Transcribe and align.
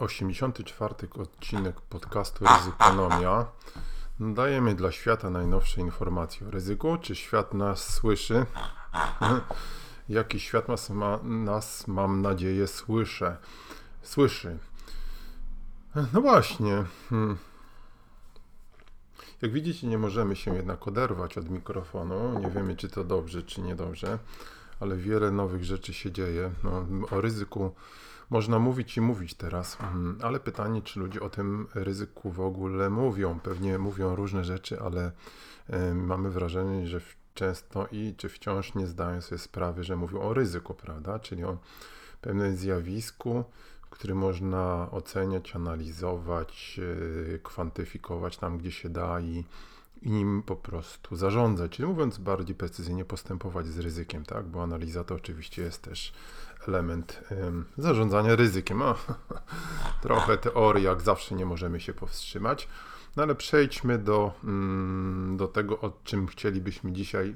84 0.00 0.94
odcinek 1.18 1.80
podcastu 1.80 2.44
Ryzykonomia. 2.44 3.46
Dajemy 4.20 4.74
dla 4.74 4.92
świata 4.92 5.30
najnowsze 5.30 5.80
informacje 5.80 6.46
o 6.46 6.50
ryzyku. 6.50 6.96
Czy 7.00 7.14
świat 7.14 7.54
nas 7.54 7.94
słyszy? 7.94 8.46
Jaki 10.08 10.40
świat 10.40 10.68
nas, 10.68 10.90
ma, 10.90 11.18
nas 11.22 11.88
mam 11.88 12.22
nadzieję, 12.22 12.66
słyszę. 12.66 13.36
Słyszy. 14.02 14.58
No 16.12 16.20
właśnie. 16.20 16.84
Hmm. 17.10 17.36
Jak 19.42 19.52
widzicie, 19.52 19.86
nie 19.86 19.98
możemy 19.98 20.36
się 20.36 20.54
jednak 20.54 20.88
oderwać 20.88 21.38
od 21.38 21.50
mikrofonu. 21.50 22.38
Nie 22.38 22.50
wiemy, 22.50 22.76
czy 22.76 22.88
to 22.88 23.04
dobrze, 23.04 23.42
czy 23.42 23.60
niedobrze, 23.60 24.18
ale 24.80 24.96
wiele 24.96 25.30
nowych 25.30 25.64
rzeczy 25.64 25.94
się 25.94 26.12
dzieje. 26.12 26.50
No, 26.64 26.86
o 27.10 27.20
ryzyku 27.20 27.74
można 28.30 28.58
mówić 28.58 28.96
i 28.96 29.00
mówić 29.00 29.34
teraz, 29.34 29.78
mm, 29.80 30.18
ale 30.22 30.40
pytanie, 30.40 30.82
czy 30.82 31.00
ludzie 31.00 31.20
o 31.20 31.30
tym 31.30 31.66
ryzyku 31.74 32.30
w 32.30 32.40
ogóle 32.40 32.90
mówią. 32.90 33.40
Pewnie 33.40 33.78
mówią 33.78 34.16
różne 34.16 34.44
rzeczy, 34.44 34.80
ale 34.80 35.12
mamy 35.94 36.30
wrażenie, 36.30 36.86
że 36.86 37.00
często 37.34 37.86
i 37.92 38.14
czy 38.16 38.28
wciąż 38.28 38.74
nie 38.74 38.86
zdają 38.86 39.20
sobie 39.20 39.38
sprawy, 39.38 39.84
że 39.84 39.96
mówią 39.96 40.20
o 40.20 40.34
ryzyku, 40.34 40.74
prawda? 40.74 41.18
Czyli 41.18 41.44
o 41.44 41.58
pewnym 42.20 42.56
zjawisku, 42.56 43.44
który 43.90 44.14
można 44.14 44.90
oceniać, 44.90 45.56
analizować, 45.56 46.80
e, 47.34 47.38
kwantyfikować 47.38 48.36
tam, 48.36 48.58
gdzie 48.58 48.72
się 48.72 48.88
da 48.88 49.20
i, 49.20 49.44
i 50.02 50.10
nim 50.10 50.42
po 50.42 50.56
prostu 50.56 51.16
zarządzać. 51.16 51.70
Czyli 51.72 51.88
mówiąc 51.88 52.18
bardziej 52.18 52.56
precyzyjnie, 52.56 53.04
postępować 53.04 53.66
z 53.66 53.78
ryzykiem, 53.78 54.24
tak? 54.24 54.46
Bo 54.46 54.62
analiza 54.62 55.04
to 55.04 55.14
oczywiście 55.14 55.62
jest 55.62 55.82
też 55.82 56.12
element 56.68 57.24
zarządzania 57.78 58.36
ryzykiem. 58.36 58.82
O, 58.82 58.94
trochę 60.02 60.38
teorii, 60.38 60.84
jak 60.84 61.02
zawsze 61.02 61.34
nie 61.34 61.46
możemy 61.46 61.80
się 61.80 61.94
powstrzymać. 61.94 62.68
No 63.16 63.22
ale 63.22 63.34
przejdźmy 63.34 63.98
do, 63.98 64.32
mm, 64.44 65.36
do 65.36 65.48
tego, 65.48 65.80
o 65.80 65.92
czym 66.04 66.26
chcielibyśmy 66.26 66.92
dzisiaj 66.92 67.34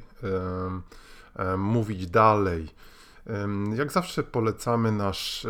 mówić 1.56 2.06
dalej. 2.06 2.68
Jak 3.74 3.92
zawsze 3.92 4.22
polecamy 4.22 4.92
nasz, 4.92 5.46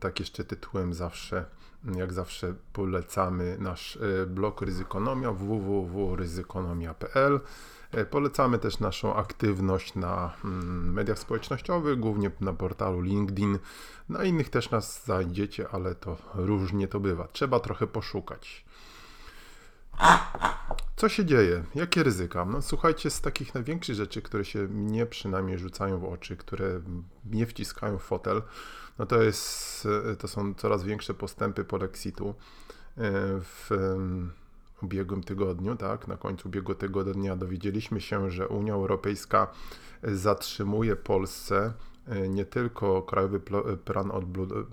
tak 0.00 0.20
jeszcze 0.20 0.44
tytułem 0.44 0.94
zawsze, 0.94 1.44
jak 1.94 2.12
zawsze 2.12 2.54
polecamy 2.72 3.56
nasz 3.60 3.98
e, 4.22 4.26
blog 4.26 4.62
Ryzykonomia 4.62 5.32
www.ryzykonomia.pl 5.32 7.40
polecamy 8.10 8.58
też 8.58 8.78
naszą 8.78 9.14
aktywność 9.14 9.94
na 9.94 10.32
mm, 10.44 10.92
mediach 10.92 11.18
społecznościowych, 11.18 12.00
głównie 12.00 12.30
na 12.40 12.52
portalu 12.52 13.00
LinkedIn. 13.00 13.58
Na 14.08 14.24
innych 14.24 14.50
też 14.50 14.70
nas 14.70 15.04
znajdziecie, 15.04 15.68
ale 15.68 15.94
to 15.94 16.16
różnie 16.34 16.88
to 16.88 17.00
bywa. 17.00 17.28
Trzeba 17.32 17.60
trochę 17.60 17.86
poszukać. 17.86 18.64
Co 20.96 21.08
się 21.08 21.24
dzieje? 21.24 21.64
Jakie 21.74 22.02
ryzyka? 22.02 22.44
No 22.44 22.62
słuchajcie, 22.62 23.10
z 23.10 23.20
takich 23.20 23.54
największych 23.54 23.94
rzeczy, 23.94 24.22
które 24.22 24.44
się 24.44 24.58
mnie 24.68 25.06
przynajmniej 25.06 25.58
rzucają 25.58 25.98
w 25.98 26.04
oczy, 26.04 26.36
które 26.36 26.80
mnie 27.24 27.46
wciskają 27.46 27.98
w 27.98 28.02
fotel, 28.02 28.42
no 28.98 29.06
to, 29.06 29.22
jest, 29.22 29.88
e, 30.12 30.16
to 30.16 30.28
są 30.28 30.54
coraz 30.54 30.84
większe 30.84 31.14
postępy 31.14 31.64
polexitu 31.64 32.28
e, 32.28 32.34
w 33.40 33.70
ubiegłym 34.82 35.22
tygodniu, 35.22 35.76
tak, 35.76 36.08
na 36.08 36.16
końcu 36.16 36.48
ubiegłego 36.48 36.80
tygodnia 36.80 37.36
dowiedzieliśmy 37.36 38.00
się, 38.00 38.30
że 38.30 38.48
Unia 38.48 38.74
Europejska 38.74 39.48
zatrzymuje 40.02 40.96
Polsce 40.96 41.72
e, 42.06 42.28
nie 42.28 42.44
tylko 42.44 43.02
Krajowy 43.02 43.40
Plan 43.84 44.10
Odbudowy, 44.10 44.66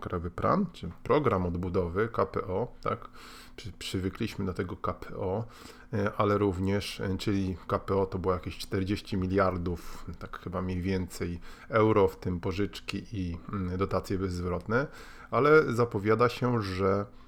Krajowy 0.00 0.30
Plan, 0.30 0.66
czy 0.72 0.90
Program 1.02 1.46
Odbudowy, 1.46 2.08
KPO, 2.08 2.72
tak, 2.82 3.08
Przy, 3.56 3.72
przywykliśmy 3.72 4.46
do 4.46 4.54
tego 4.54 4.76
KPO, 4.76 5.44
e, 5.92 6.12
ale 6.16 6.38
również, 6.38 7.00
e, 7.00 7.18
czyli 7.18 7.56
KPO 7.66 8.06
to 8.06 8.18
było 8.18 8.34
jakieś 8.34 8.58
40 8.58 9.16
miliardów, 9.16 10.04
tak 10.18 10.38
chyba 10.38 10.62
mniej 10.62 10.80
więcej 10.80 11.40
euro, 11.68 12.08
w 12.08 12.16
tym 12.16 12.40
pożyczki 12.40 13.04
i 13.12 13.38
mm, 13.52 13.76
dotacje 13.78 14.18
bezzwrotne, 14.18 14.86
ale 15.30 15.74
zapowiada 15.74 16.28
się, 16.28 16.62
że 16.62 17.06
E, 17.06 17.25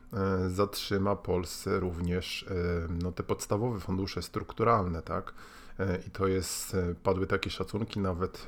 zatrzyma 0.49 1.17
Polsce 1.17 1.81
również 1.81 2.47
e, 2.51 2.55
no, 3.03 3.13
te 3.13 3.23
podstawowe 3.23 3.81
fundusze 3.81 4.23
strukturalne, 4.23 5.03
tak? 5.03 5.35
E, 5.79 5.99
I 6.07 6.11
to 6.11 6.27
jest, 6.27 6.77
padły 7.03 7.27
takie 7.27 7.51
szacunki, 7.51 8.01
nawet 8.01 8.47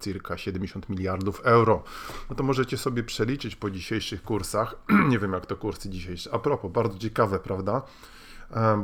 circa 0.00 0.36
70 0.36 0.88
miliardów 0.88 1.40
euro. 1.44 1.82
No 2.30 2.36
to 2.36 2.42
możecie 2.42 2.78
sobie 2.78 3.02
przeliczyć 3.02 3.56
po 3.56 3.70
dzisiejszych 3.70 4.22
kursach. 4.22 4.74
Nie 5.10 5.18
wiem, 5.18 5.32
jak 5.32 5.46
to 5.46 5.56
kursy 5.56 5.90
dzisiejsze. 5.90 6.32
A 6.32 6.38
propos, 6.38 6.72
bardzo 6.72 6.98
ciekawe, 6.98 7.38
prawda? 7.38 7.82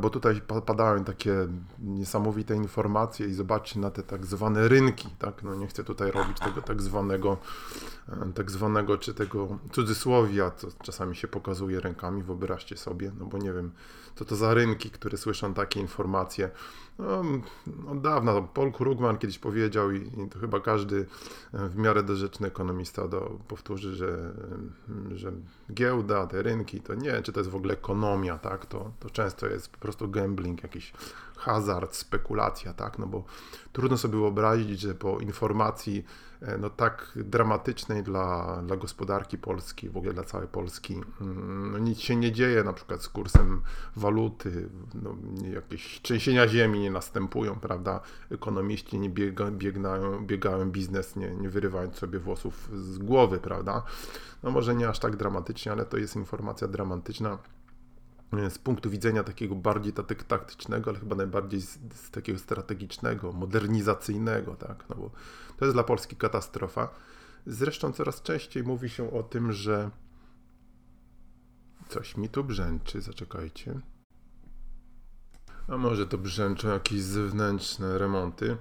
Bo 0.00 0.10
tutaj 0.10 0.40
padają 0.66 1.04
takie 1.04 1.48
niesamowite 1.78 2.54
informacje 2.54 3.26
i 3.26 3.32
zobaczcie 3.32 3.80
na 3.80 3.90
te 3.90 4.02
tak 4.02 4.26
zwane 4.26 4.68
rynki, 4.68 5.08
tak, 5.18 5.42
no 5.42 5.54
nie 5.54 5.66
chcę 5.66 5.84
tutaj 5.84 6.10
robić 6.10 6.38
tego 6.38 6.62
tak 6.62 6.82
zwanego, 6.82 7.36
tak 8.34 8.50
zwanego, 8.50 8.98
czy 8.98 9.14
tego 9.14 9.58
cudzysłowia, 9.72 10.50
co 10.50 10.68
czasami 10.82 11.16
się 11.16 11.28
pokazuje 11.28 11.80
rękami, 11.80 12.22
wyobraźcie 12.22 12.76
sobie, 12.76 13.12
no 13.18 13.26
bo 13.26 13.38
nie 13.38 13.52
wiem, 13.52 13.72
co 14.20 14.24
to 14.24 14.36
za 14.36 14.54
rynki, 14.54 14.90
które 14.90 15.18
słyszą 15.18 15.54
takie 15.54 15.80
informacje, 15.80 16.50
no, 16.98 17.22
od 17.90 18.00
dawna, 18.00 18.42
Paul 18.42 18.72
Krugman 18.72 19.18
kiedyś 19.18 19.38
powiedział 19.38 19.92
i, 19.92 19.96
i, 19.96 20.28
to 20.30 20.38
chyba 20.38 20.60
każdy 20.60 21.06
e, 21.54 21.68
w 21.68 21.76
miarę 21.76 22.02
dorzeczny 22.02 22.46
ekonomista 22.46 23.08
do, 23.08 23.38
powtórzy, 23.48 23.94
że, 23.94 24.32
że 25.14 25.32
giełda, 25.74 26.26
te 26.26 26.42
rynki, 26.42 26.80
to 26.80 26.94
nie, 26.94 27.22
czy 27.22 27.32
to 27.32 27.40
jest 27.40 27.50
w 27.50 27.56
ogóle 27.56 27.74
ekonomia, 27.74 28.38
tak, 28.38 28.66
to, 28.66 28.90
to 29.00 29.10
często 29.10 29.46
jest 29.46 29.68
po 29.68 29.78
prostu 29.78 30.08
gambling, 30.08 30.62
jakiś 30.62 30.92
hazard, 31.40 31.94
spekulacja, 31.94 32.74
tak, 32.74 32.98
no 32.98 33.06
bo 33.06 33.24
trudno 33.72 33.98
sobie 33.98 34.18
wyobrazić, 34.18 34.80
że 34.80 34.94
po 34.94 35.18
informacji 35.18 36.04
E, 36.42 36.58
no, 36.58 36.70
tak 36.70 37.12
dramatycznej 37.16 38.02
dla, 38.02 38.56
dla 38.66 38.76
gospodarki 38.76 39.38
Polski, 39.38 39.88
w 39.88 39.96
ogóle 39.96 40.12
dla 40.12 40.24
całej 40.24 40.48
Polski. 40.48 41.00
Mm, 41.20 41.72
no, 41.72 41.78
nic 41.78 41.98
się 41.98 42.16
nie 42.16 42.32
dzieje 42.32 42.64
na 42.64 42.72
przykład 42.72 43.02
z 43.02 43.08
kursem 43.08 43.62
waluty, 43.96 44.68
no, 44.94 45.16
jakieś 45.54 46.00
trzęsienia 46.02 46.48
ziemi 46.48 46.80
nie 46.80 46.90
następują, 46.90 47.60
prawda? 47.60 48.00
Ekonomiści 48.30 48.98
nie 48.98 49.10
biega, 49.10 49.50
biegnają, 49.50 50.26
biegają 50.26 50.70
biznes, 50.70 51.16
nie, 51.16 51.30
nie 51.30 51.48
wyrywając 51.48 51.96
sobie 51.96 52.18
włosów 52.18 52.68
z 52.72 52.98
głowy, 52.98 53.38
prawda? 53.38 53.82
No 54.42 54.50
może 54.50 54.74
nie 54.74 54.88
aż 54.88 54.98
tak 54.98 55.16
dramatycznie, 55.16 55.72
ale 55.72 55.84
to 55.84 55.96
jest 55.96 56.16
informacja 56.16 56.68
dramatyczna 56.68 57.38
z 58.50 58.58
punktu 58.58 58.90
widzenia 58.90 59.24
takiego 59.24 59.54
bardziej 59.54 59.92
taktycznego, 60.28 60.90
ale 60.90 61.00
chyba 61.00 61.16
najbardziej 61.16 61.60
z, 61.60 61.78
z, 61.94 62.10
takiego 62.10 62.38
strategicznego, 62.38 63.32
modernizacyjnego, 63.32 64.56
tak, 64.56 64.84
no 64.88 64.96
bo 64.96 65.10
to 65.56 65.64
jest 65.64 65.74
dla 65.76 65.84
Polski 65.84 66.16
katastrofa. 66.16 66.88
Zresztą 67.46 67.92
coraz 67.92 68.22
częściej 68.22 68.62
mówi 68.62 68.88
się 68.88 69.12
o 69.12 69.22
tym, 69.22 69.52
że 69.52 69.90
coś 71.88 72.16
mi 72.16 72.28
tu 72.28 72.44
brzęczy, 72.44 73.00
zaczekajcie. 73.00 73.80
A 75.68 75.76
może 75.76 76.06
to 76.06 76.18
brzęczą 76.18 76.68
jakieś 76.68 77.02
zewnętrzne 77.02 77.98
remonty. 77.98 78.56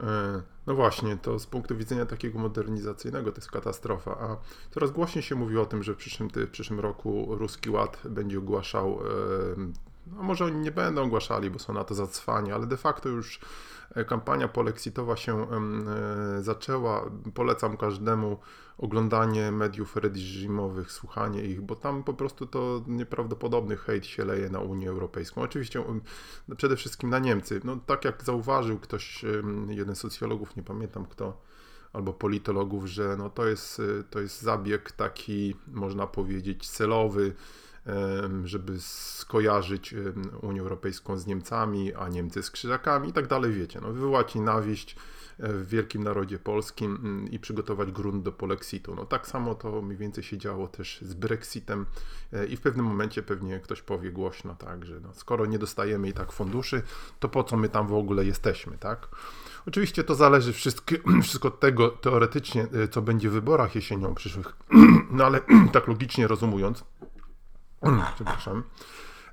E, 0.00 0.42
no 0.66 0.74
właśnie, 0.74 1.16
to 1.16 1.38
z 1.38 1.46
punktu 1.46 1.76
widzenia 1.76 2.06
takiego 2.06 2.38
modernizacyjnego 2.38 3.32
to 3.32 3.38
jest 3.38 3.50
katastrofa, 3.50 4.18
a 4.20 4.36
coraz 4.70 4.90
głośniej 4.90 5.22
się 5.22 5.34
mówi 5.34 5.58
o 5.58 5.66
tym, 5.66 5.82
że 5.82 5.94
w 5.94 5.96
przyszłym, 5.96 6.28
w 6.34 6.50
przyszłym 6.50 6.80
roku 6.80 7.26
Ruski 7.30 7.70
Ład 7.70 8.02
będzie 8.04 8.38
ogłaszał, 8.38 8.98
no 10.16 10.22
może 10.22 10.44
oni 10.44 10.56
nie 10.56 10.72
będą 10.72 11.02
ogłaszali, 11.02 11.50
bo 11.50 11.58
są 11.58 11.72
na 11.72 11.84
to 11.84 11.94
zacwani, 11.94 12.52
ale 12.52 12.66
de 12.66 12.76
facto 12.76 13.08
już 13.08 13.40
E, 13.94 14.04
kampania 14.04 14.48
polexitowa 14.48 15.16
się 15.16 15.46
e, 15.50 16.42
zaczęła. 16.42 17.10
Polecam 17.34 17.76
każdemu 17.76 18.38
oglądanie 18.78 19.52
mediów 19.52 19.96
reżimowych, 19.96 20.92
słuchanie 20.92 21.44
ich, 21.44 21.60
bo 21.60 21.76
tam 21.76 22.04
po 22.04 22.14
prostu 22.14 22.46
to 22.46 22.84
nieprawdopodobny 22.86 23.76
hejt 23.76 24.06
się 24.06 24.24
leje 24.24 24.50
na 24.50 24.60
Unię 24.60 24.88
Europejską. 24.88 25.42
Oczywiście 25.42 25.84
przede 26.56 26.76
wszystkim 26.76 27.10
na 27.10 27.18
Niemcy. 27.18 27.60
No, 27.64 27.76
tak 27.86 28.04
jak 28.04 28.24
zauważył 28.24 28.78
ktoś, 28.78 29.24
jeden 29.68 29.96
z 29.96 29.98
socjologów, 30.00 30.56
nie 30.56 30.62
pamiętam 30.62 31.06
kto, 31.06 31.40
albo 31.92 32.12
politologów, 32.12 32.86
że 32.86 33.16
no 33.16 33.30
to, 33.30 33.46
jest, 33.46 33.82
to 34.10 34.20
jest 34.20 34.42
zabieg 34.42 34.92
taki, 34.92 35.56
można 35.68 36.06
powiedzieć, 36.06 36.70
celowy, 36.70 37.34
żeby 38.44 38.80
skojarzyć 38.80 39.94
Unię 40.42 40.60
Europejską 40.60 41.18
z 41.18 41.26
Niemcami, 41.26 41.94
a 41.94 42.08
Niemcy 42.08 42.42
z 42.42 42.50
Krzyżakami 42.50 43.08
i 43.08 43.12
tak 43.12 43.26
dalej, 43.26 43.52
wiecie, 43.52 43.80
no, 43.80 43.92
wywołać 43.92 44.34
nienawiść 44.34 44.96
e, 45.38 45.52
w 45.52 45.68
wielkim 45.68 46.04
narodzie 46.04 46.38
polskim 46.38 46.94
mm, 46.94 47.30
i 47.30 47.38
przygotować 47.38 47.92
grunt 47.92 48.22
do 48.22 48.32
polexitu. 48.32 48.94
No 48.94 49.04
tak 49.04 49.26
samo 49.26 49.54
to 49.54 49.82
mniej 49.82 49.96
więcej 49.96 50.24
się 50.24 50.38
działo 50.38 50.68
też 50.68 51.00
z 51.02 51.14
Brexitem 51.14 51.86
e, 52.32 52.46
i 52.46 52.56
w 52.56 52.60
pewnym 52.60 52.86
momencie 52.86 53.22
pewnie 53.22 53.60
ktoś 53.60 53.82
powie 53.82 54.10
głośno, 54.10 54.54
tak, 54.54 54.84
że 54.84 55.00
no, 55.00 55.14
skoro 55.14 55.46
nie 55.46 55.58
dostajemy 55.58 56.08
i 56.08 56.12
tak 56.12 56.32
funduszy, 56.32 56.82
to 57.20 57.28
po 57.28 57.44
co 57.44 57.56
my 57.56 57.68
tam 57.68 57.86
w 57.86 57.94
ogóle 57.94 58.24
jesteśmy, 58.24 58.78
tak? 58.78 59.08
Oczywiście 59.66 60.04
to 60.04 60.14
zależy 60.14 60.52
wszystko, 60.52 60.94
wszystko 61.22 61.48
od 61.48 61.60
tego 61.60 61.88
teoretycznie, 61.88 62.66
e, 62.84 62.88
co 62.88 63.02
będzie 63.02 63.30
w 63.30 63.32
wyborach 63.32 63.74
jesienią 63.74 64.14
przyszłych, 64.14 64.56
no 65.10 65.24
ale 65.24 65.40
tak 65.72 65.88
logicznie 65.88 66.26
rozumując, 66.26 66.84
przepraszam, 68.14 68.62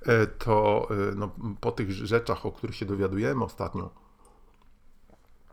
e, 0.06 0.27
to 0.27 0.88
e, 0.92 1.15
no, 1.15 1.30
po 1.62 1.71
tych 1.71 1.92
rzeczach, 1.92 2.45
o 2.45 2.51
których 2.51 2.75
się 2.75 2.86
dowiadujemy 2.86 3.44
ostatnio, 3.44 3.89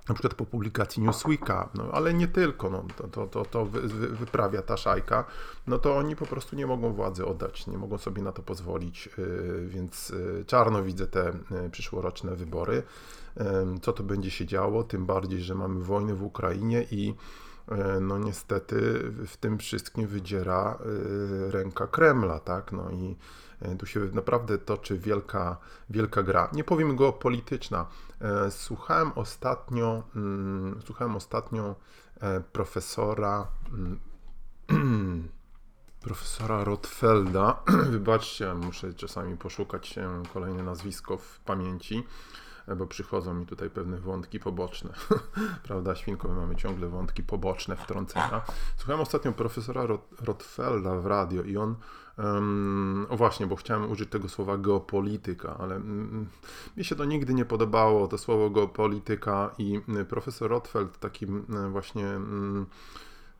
na 0.08 0.14
przykład 0.14 0.34
po 0.34 0.46
publikacji 0.46 1.02
Newsweeka, 1.02 1.68
no 1.74 1.84
ale 1.92 2.14
nie 2.14 2.28
tylko, 2.28 2.70
no, 2.70 2.84
to, 2.96 3.08
to, 3.08 3.26
to, 3.26 3.44
to 3.44 3.66
wy, 3.66 3.80
wy, 3.80 4.08
wyprawia 4.08 4.62
ta 4.62 4.76
szajka, 4.76 5.24
no 5.66 5.78
to 5.78 5.96
oni 5.96 6.16
po 6.16 6.26
prostu 6.26 6.56
nie 6.56 6.66
mogą 6.66 6.92
władzy 6.92 7.26
oddać, 7.26 7.66
nie 7.66 7.78
mogą 7.78 7.98
sobie 7.98 8.22
na 8.22 8.32
to 8.32 8.42
pozwolić, 8.42 9.08
więc 9.66 10.12
czarno 10.46 10.82
widzę 10.82 11.06
te 11.06 11.32
przyszłoroczne 11.70 12.36
wybory. 12.36 12.82
Co 13.82 13.92
to 13.92 14.02
będzie 14.02 14.30
się 14.30 14.46
działo, 14.46 14.84
tym 14.84 15.06
bardziej, 15.06 15.40
że 15.40 15.54
mamy 15.54 15.80
wojnę 15.80 16.14
w 16.14 16.22
Ukrainie 16.22 16.86
i 16.90 17.10
e, 17.10 17.14
no 18.00 18.18
niestety 18.18 19.02
w 19.26 19.36
tym 19.36 19.58
wszystkim 19.58 20.06
wydziera 20.06 20.78
e, 20.80 21.50
ręka 21.50 21.86
Kremla, 21.86 22.40
tak? 22.40 22.72
No 22.72 22.90
i 22.90 23.16
e, 23.60 23.76
tu 23.76 23.86
się 23.86 24.00
naprawdę 24.00 24.58
toczy 24.58 24.98
wielka, 24.98 25.56
wielka 25.90 26.22
gra. 26.22 26.50
Nie 26.52 26.64
powiem 26.64 26.96
geopolityczna. 26.96 27.86
Słuchałem 28.50 29.12
ostatnio, 29.14 30.02
mm, 30.16 30.80
słuchałem 30.84 31.16
ostatnio 31.16 31.74
profesora 32.52 33.46
mm, 33.72 33.98
profesora 36.02 36.64
Rotfelda. 36.64 37.62
Wybaczcie, 37.90 38.54
muszę 38.54 38.94
czasami 38.94 39.36
poszukać 39.36 39.94
kolejne 40.34 40.62
nazwisko 40.62 41.16
w 41.16 41.40
pamięci 41.40 42.04
bo 42.76 42.86
przychodzą 42.86 43.34
mi 43.34 43.46
tutaj 43.46 43.70
pewne 43.70 43.96
wątki 43.98 44.40
poboczne. 44.40 44.92
Prawda, 45.68 45.94
Świnko, 45.94 46.28
my 46.28 46.34
mamy 46.34 46.56
ciągle 46.56 46.88
wątki 46.88 47.22
poboczne, 47.22 47.76
wtrącenia. 47.76 48.42
Słuchałem 48.76 49.00
ostatnio 49.00 49.32
profesora 49.32 49.86
Rotfelda 50.20 50.96
w 50.96 51.06
radio 51.06 51.42
i 51.42 51.56
on 51.56 51.74
o 53.08 53.16
właśnie, 53.16 53.46
bo 53.46 53.56
chciałem 53.56 53.90
użyć 53.90 54.10
tego 54.10 54.28
słowa 54.28 54.58
geopolityka, 54.58 55.56
ale 55.58 55.76
mm, 55.76 56.28
mi 56.76 56.84
się 56.84 56.94
to 56.94 57.04
nigdy 57.04 57.34
nie 57.34 57.44
podobało, 57.44 58.08
to 58.08 58.18
słowo 58.18 58.50
geopolityka 58.50 59.50
i 59.58 59.80
y, 60.00 60.04
profesor 60.04 60.50
Rotfeld 60.50 60.98
takim 60.98 61.46
właśnie 61.70 62.06
mm, 62.06 62.66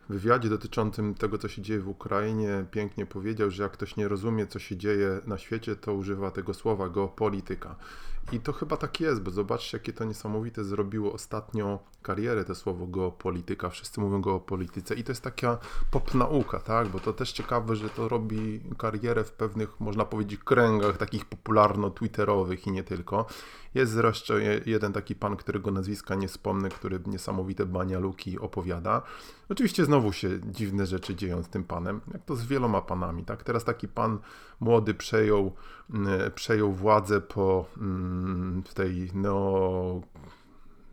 wywiadzie 0.09 0.49
dotyczącym 0.49 1.15
tego, 1.15 1.39
co 1.39 1.49
się 1.49 1.63
dzieje 1.63 1.81
w 1.81 1.89
Ukrainie, 1.89 2.65
pięknie 2.71 3.07
powiedział, 3.07 3.51
że 3.51 3.63
jak 3.63 3.73
ktoś 3.73 3.97
nie 3.97 4.09
rozumie, 4.09 4.47
co 4.47 4.59
się 4.59 4.77
dzieje 4.77 5.21
na 5.27 5.39
świecie, 5.39 5.77
to 5.77 5.95
używa 5.95 6.31
tego 6.31 6.55
słowa 6.55 6.89
geopolityka. 6.89 7.77
I 8.33 8.41
to 8.41 8.53
chyba 8.53 8.77
tak 8.77 9.01
jest, 9.01 9.23
bo 9.23 9.31
zobaczcie, 9.31 9.79
jakie 9.79 9.93
to 9.93 10.05
niesamowite 10.05 10.65
zrobiło 10.65 11.13
ostatnio 11.13 11.79
karierę, 12.03 12.45
to 12.45 12.55
słowo 12.55 12.87
geopolityka. 12.87 13.71
Wszyscy 13.71 14.01
mówią 14.01 14.21
geopolityce 14.21 14.95
i 14.95 15.05
to 15.05 15.13
jest 15.13 15.23
taka 15.23 15.59
pop 15.91 16.15
nauka, 16.15 16.61
tak? 16.61 16.89
Bo 16.89 17.01
to 17.01 17.13
też 17.13 17.33
ciekawe, 17.33 17.77
że 17.77 17.91
to 17.91 18.09
robi 18.09 18.61
karierę 18.79 19.25
w 19.25 19.33
pewnych, 19.33 19.81
można 19.81 20.05
powiedzieć, 20.05 20.41
kręgach 20.45 20.97
takich 20.97 21.25
popularno-twitterowych 21.25 22.67
i 22.67 22.73
nie 22.73 22.85
tylko. 22.85 23.27
Jest 23.75 23.93
zresztą 23.93 24.35
jeden 24.67 24.93
taki 24.93 25.15
pan, 25.15 25.37
którego 25.37 25.71
nazwiska 25.71 26.15
nie 26.15 26.29
wspomnę, 26.29 26.69
który 26.69 27.01
niesamowite 27.07 27.67
banialuki 27.67 28.39
opowiada. 28.39 29.03
Oczywiście 29.49 29.85
znowu 29.85 30.13
się 30.13 30.29
dziwne 30.51 30.87
rzeczy 30.87 31.15
dzieją 31.15 31.43
z 31.43 31.49
tym 31.49 31.65
panem, 31.65 32.01
jak 32.13 32.25
to 32.25 32.37
z 32.37 32.47
wieloma 32.47 32.81
panami, 32.81 33.25
tak? 33.25 33.43
Teraz 33.43 33.65
taki 33.65 33.89
pan 33.89 34.19
młody 34.61 34.95
przejął, 34.95 35.53
przejął 36.35 36.73
władzę 36.73 37.21
po 37.21 37.67
mm, 37.79 38.63
tej 38.75 39.11
neo 39.15 40.01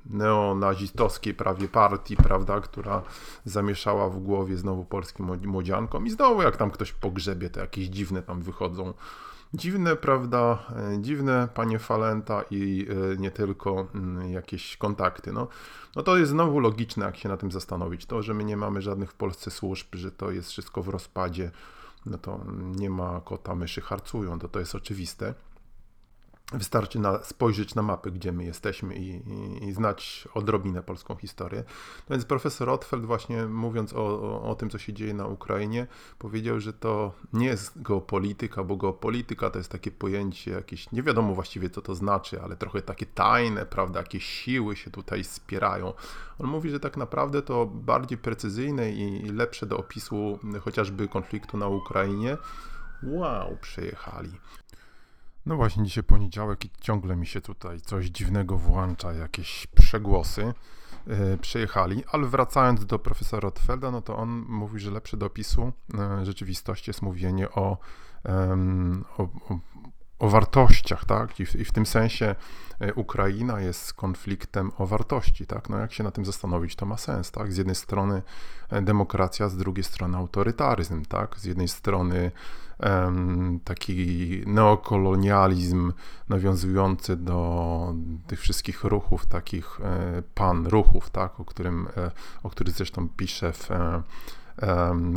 neonazistowskiej 0.05 1.33
prawie 1.33 1.67
partii, 1.67 2.15
prawda, 2.15 2.59
która 2.59 3.01
zamieszała 3.45 4.09
w 4.09 4.19
głowie 4.19 4.57
znowu 4.57 4.85
polskim 4.85 5.37
młodziankom 5.45 6.07
i 6.07 6.09
znowu 6.09 6.41
jak 6.41 6.57
tam 6.57 6.71
ktoś 6.71 6.93
pogrzebie, 6.93 7.49
to 7.49 7.59
jakieś 7.59 7.87
dziwne 7.87 8.21
tam 8.21 8.41
wychodzą 8.41 8.93
Dziwne, 9.53 9.95
prawda? 9.95 10.65
E, 10.75 11.01
dziwne, 11.01 11.47
panie 11.53 11.79
Falenta 11.79 12.43
i 12.51 12.87
e, 12.89 13.17
nie 13.17 13.31
tylko 13.31 13.87
jakieś 14.29 14.77
kontakty. 14.77 15.33
No, 15.33 15.47
no 15.95 16.03
to 16.03 16.17
jest 16.17 16.31
znowu 16.31 16.59
logiczne, 16.59 17.05
jak 17.05 17.17
się 17.17 17.29
na 17.29 17.37
tym 17.37 17.51
zastanowić. 17.51 18.05
To, 18.05 18.21
że 18.21 18.33
my 18.33 18.43
nie 18.43 18.57
mamy 18.57 18.81
żadnych 18.81 19.11
w 19.11 19.13
Polsce 19.13 19.51
służb, 19.51 19.87
że 19.93 20.11
to 20.11 20.31
jest 20.31 20.49
wszystko 20.49 20.83
w 20.83 20.89
rozpadzie, 20.89 21.51
no 22.09 22.17
to 22.17 22.39
nie 22.75 22.89
ma 22.89 23.21
kota, 23.21 23.55
myszy 23.55 23.81
harcują, 23.81 24.39
to 24.39 24.47
to 24.49 24.59
jest 24.59 24.75
oczywiste. 24.75 25.33
Wystarczy 26.53 26.99
na, 26.99 27.23
spojrzeć 27.23 27.75
na 27.75 27.81
mapy, 27.81 28.11
gdzie 28.11 28.31
my 28.31 28.43
jesteśmy 28.43 28.95
i, 28.95 29.09
i, 29.09 29.67
i, 29.67 29.73
znać 29.73 30.27
odrobinę 30.33 30.83
polską 30.83 31.15
historię. 31.15 31.63
No 32.09 32.13
więc 32.15 32.25
profesor 32.25 32.69
Otfeld 32.69 33.05
właśnie 33.05 33.45
mówiąc 33.45 33.93
o, 33.93 33.97
o, 33.97 34.41
o, 34.41 34.55
tym, 34.55 34.69
co 34.69 34.77
się 34.77 34.93
dzieje 34.93 35.13
na 35.13 35.27
Ukrainie, 35.27 35.87
powiedział, 36.19 36.59
że 36.59 36.73
to 36.73 37.11
nie 37.33 37.45
jest 37.45 37.81
geopolityka, 37.81 38.63
bo 38.63 38.77
geopolityka 38.77 39.49
to 39.49 39.57
jest 39.57 39.71
takie 39.71 39.91
pojęcie 39.91 40.51
jakieś, 40.51 40.91
nie 40.91 41.03
wiadomo 41.03 41.35
właściwie 41.35 41.69
co 41.69 41.81
to 41.81 41.95
znaczy, 41.95 42.41
ale 42.41 42.55
trochę 42.55 42.81
takie 42.81 43.05
tajne, 43.05 43.65
prawda, 43.65 43.99
jakieś 43.99 44.25
siły 44.25 44.75
się 44.75 44.91
tutaj 44.91 45.23
spierają. 45.23 45.93
On 46.39 46.47
mówi, 46.47 46.69
że 46.69 46.79
tak 46.79 46.97
naprawdę 46.97 47.41
to 47.41 47.65
bardziej 47.65 48.17
precyzyjne 48.17 48.91
i 48.91 49.29
lepsze 49.31 49.65
do 49.65 49.77
opisu 49.77 50.39
chociażby 50.61 51.07
konfliktu 51.07 51.57
na 51.57 51.67
Ukrainie. 51.67 52.37
Wow, 53.03 53.57
przejechali. 53.61 54.31
No 55.49 55.55
właśnie, 55.55 55.83
dzisiaj 55.83 56.03
poniedziałek 56.03 56.65
i 56.65 56.69
ciągle 56.81 57.15
mi 57.15 57.27
się 57.27 57.41
tutaj 57.41 57.81
coś 57.81 58.05
dziwnego 58.05 58.57
włącza, 58.57 59.13
jakieś 59.13 59.67
przegłosy 59.67 60.53
yy, 61.07 62.03
ale 62.11 62.27
wracając 62.27 62.85
do 62.85 62.99
profesora 62.99 63.39
Rotfelda, 63.39 63.91
no 63.91 64.01
to 64.01 64.17
on 64.17 64.29
mówi, 64.49 64.79
że 64.79 64.91
lepsze 64.91 65.17
do 65.17 65.25
opisu 65.25 65.71
yy, 65.93 66.25
rzeczywistości 66.25 66.89
jest 66.89 67.01
mówienie 67.01 67.51
o, 67.51 67.77
yy, 68.25 68.31
o, 69.17 69.23
o 69.23 69.59
o 70.19 70.29
wartościach, 70.29 71.05
tak? 71.05 71.39
I 71.39 71.45
w, 71.45 71.55
I 71.55 71.65
w, 71.65 71.71
tym 71.71 71.85
sensie 71.85 72.35
e, 72.79 72.93
Ukraina 72.93 73.61
jest 73.61 73.93
konfliktem 73.93 74.71
o 74.77 74.87
wartości, 74.87 75.45
tak? 75.47 75.69
No 75.69 75.77
jak 75.77 75.93
się 75.93 76.03
na 76.03 76.11
tym 76.11 76.25
zastanowić, 76.25 76.75
to 76.75 76.85
ma 76.85 76.97
sens, 76.97 77.31
tak? 77.31 77.53
Z 77.53 77.57
jednej 77.57 77.75
strony 77.75 78.21
demokracja, 78.81 79.49
z 79.49 79.57
drugiej 79.57 79.83
strony 79.83 80.17
autorytaryzm, 80.17 81.05
tak? 81.05 81.39
Z 81.39 81.45
jednej 81.45 81.67
strony 81.67 82.31
taki 83.63 84.41
neokolonializm 84.45 85.93
nawiązujący 86.29 87.15
do 87.15 87.93
tych 88.27 88.39
wszystkich 88.39 88.83
ruchów, 88.83 89.25
takich 89.25 89.79
e, 89.81 90.23
pan 90.35 90.67
ruchów, 90.67 91.09
tak? 91.09 91.39
O 91.39 91.45
którym, 91.45 91.87
e, 91.97 92.11
o 92.43 92.49
których 92.49 92.75
zresztą 92.75 93.09
pisze 93.17 93.53
w 93.53 93.71
e, 93.71 94.01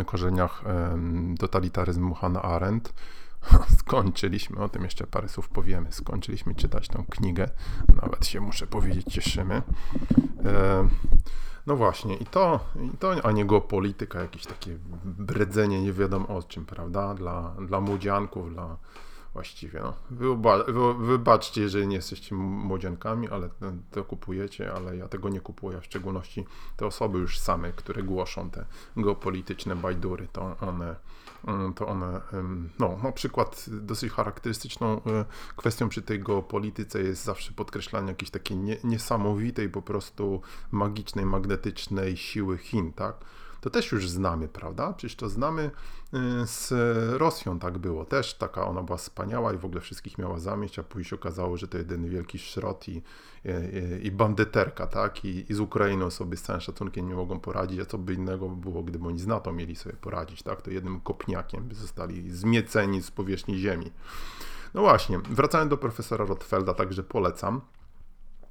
korzeniach 0.06 0.64
totalitaryzmu 1.38 2.14
Hannah 2.14 2.44
Arendt, 2.44 2.94
skończyliśmy, 3.78 4.56
o 4.58 4.68
tym 4.68 4.84
jeszcze 4.84 5.06
parę 5.06 5.28
słów 5.28 5.48
powiemy, 5.48 5.92
skończyliśmy 5.92 6.54
czytać 6.54 6.88
tą 6.88 7.04
knigę, 7.10 7.48
nawet 8.02 8.26
się 8.26 8.40
muszę 8.40 8.66
powiedzieć 8.66 9.06
cieszymy. 9.06 9.62
No 11.66 11.76
właśnie, 11.76 12.16
i 12.16 12.26
to, 12.26 12.60
i 12.94 12.96
to, 12.98 13.14
a 13.22 13.32
nie 13.32 13.44
geopolityka, 13.44 14.22
jakieś 14.22 14.46
takie 14.46 14.78
bredzenie 15.04 15.82
nie 15.82 15.92
wiadomo 15.92 16.28
o 16.28 16.42
czym, 16.42 16.64
prawda, 16.64 17.14
dla, 17.14 17.54
dla 17.66 17.80
młodzianków, 17.80 18.52
dla 18.52 18.76
właściwie, 19.32 19.80
no. 19.80 19.94
Wyba, 20.10 20.64
wy, 20.64 20.94
wybaczcie, 20.94 21.60
jeżeli 21.60 21.86
nie 21.86 21.96
jesteście 21.96 22.34
młodziankami, 22.34 23.28
ale 23.28 23.50
to 23.90 24.04
kupujecie, 24.04 24.72
ale 24.72 24.96
ja 24.96 25.08
tego 25.08 25.28
nie 25.28 25.40
kupuję, 25.40 25.80
w 25.80 25.84
szczególności 25.84 26.44
te 26.76 26.86
osoby 26.86 27.18
już 27.18 27.38
same, 27.38 27.72
które 27.72 28.02
głoszą 28.02 28.50
te 28.50 28.64
geopolityczne 28.96 29.76
bajdury, 29.76 30.28
to 30.32 30.56
one 30.60 30.96
to 31.76 31.86
one, 31.86 32.20
no 32.78 32.98
na 33.02 33.12
przykład 33.12 33.64
dosyć 33.68 34.12
charakterystyczną 34.12 35.00
e, 35.04 35.24
kwestią 35.56 35.88
przy 35.88 36.02
tej 36.02 36.20
geopolityce 36.20 37.02
jest 37.02 37.24
zawsze 37.24 37.52
podkreślanie 37.52 38.08
jakiejś 38.08 38.30
takiej 38.30 38.56
nie, 38.56 38.76
niesamowitej, 38.84 39.68
po 39.68 39.82
prostu 39.82 40.40
magicznej, 40.70 41.26
magnetycznej 41.26 42.16
siły 42.16 42.58
Chin, 42.58 42.92
tak? 42.92 43.14
To 43.62 43.70
też 43.70 43.92
już 43.92 44.08
znamy, 44.08 44.48
prawda? 44.48 44.92
Przecież 44.92 45.16
to 45.16 45.28
znamy 45.28 45.62
y, 45.62 46.46
z 46.46 46.72
Rosją, 47.20 47.58
tak 47.58 47.78
było. 47.78 48.04
Też 48.04 48.34
taka 48.34 48.66
ona 48.66 48.82
była 48.82 48.98
wspaniała 48.98 49.52
i 49.52 49.58
w 49.58 49.64
ogóle 49.64 49.80
wszystkich 49.80 50.18
miała 50.18 50.38
zamieść, 50.38 50.78
a 50.78 50.82
później 50.82 51.04
się 51.04 51.16
okazało, 51.16 51.56
że 51.56 51.68
to 51.68 51.78
jeden 51.78 52.08
wielki 52.08 52.38
szrot 52.38 52.88
i, 52.88 52.92
i, 52.92 53.02
i 54.06 54.10
bandyterka, 54.10 54.86
tak? 54.86 55.24
I, 55.24 55.52
I 55.52 55.54
z 55.54 55.60
Ukrainą 55.60 56.10
sobie 56.10 56.36
z 56.36 56.42
całym 56.42 56.60
szacunkiem 56.60 57.08
nie 57.08 57.14
mogą 57.14 57.40
poradzić, 57.40 57.80
a 57.80 57.84
co 57.84 57.98
by 57.98 58.14
innego 58.14 58.48
było, 58.48 58.82
gdyby 58.82 59.06
oni 59.08 59.20
z 59.20 59.26
NATO 59.26 59.52
mieli 59.52 59.76
sobie 59.76 59.96
poradzić, 59.96 60.42
tak? 60.42 60.62
To 60.62 60.70
jednym 60.70 61.00
kopniakiem 61.00 61.64
by 61.64 61.74
zostali 61.74 62.30
zmieceni 62.30 63.02
z 63.02 63.10
powierzchni 63.10 63.58
ziemi. 63.58 63.90
No 64.74 64.80
właśnie, 64.80 65.18
wracając 65.18 65.70
do 65.70 65.76
profesora 65.76 66.24
Rotfelda, 66.24 66.74
także 66.74 67.02
polecam. 67.02 67.60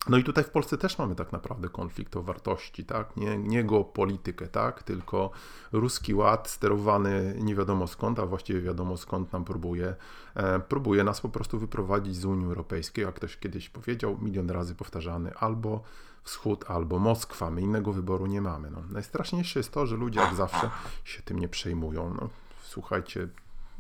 No 0.10 0.18
i 0.18 0.24
tutaj 0.24 0.44
w 0.44 0.50
Polsce 0.50 0.78
też 0.78 0.98
mamy 0.98 1.16
tak 1.16 1.32
naprawdę 1.32 1.70
konflikt 1.70 2.16
o 2.18 2.22
wartości, 2.22 2.86
tak? 2.86 3.18
Nie, 3.18 3.38
nie 3.38 3.64
geopolitykę, 3.64 4.48
tak? 4.48 4.84
Tylko 4.84 5.32
ruski 5.72 6.14
ład 6.14 6.50
sterowany 6.50 7.36
nie 7.40 7.56
wiadomo 7.56 7.88
skąd, 7.88 8.20
a 8.20 8.26
właściwie 8.26 8.62
wiadomo 8.62 8.98
skąd 8.98 9.34
nam 9.34 9.46
próbuje, 9.46 9.96
e, 10.36 10.60
próbuje 10.60 11.04
nas 11.04 11.22
po 11.22 11.30
prostu 11.30 11.60
wyprowadzić 11.60 12.16
z 12.16 12.26
Unii 12.26 12.46
Europejskiej, 12.46 13.06
jak 13.06 13.16
ktoś 13.16 13.38
kiedyś 13.38 13.70
powiedział, 13.70 14.18
milion 14.22 14.50
razy 14.50 14.76
powtarzany, 14.76 15.34
albo 15.36 15.84
wschód, 16.24 16.66
albo 16.68 17.00
Moskwa. 17.00 17.52
My 17.52 17.62
innego 17.62 17.94
wyboru 17.94 18.26
nie 18.26 18.42
mamy. 18.42 18.72
No. 18.72 18.84
Najstraszniejsze 18.90 19.60
jest 19.60 19.72
to, 19.72 19.86
że 19.86 19.96
ludzie 19.96 20.20
jak 20.20 20.36
zawsze 20.36 20.70
się 21.04 21.22
tym 21.22 21.40
nie 21.40 21.48
przejmują. 21.48 22.14
No, 22.22 22.30
słuchajcie, 22.64 23.28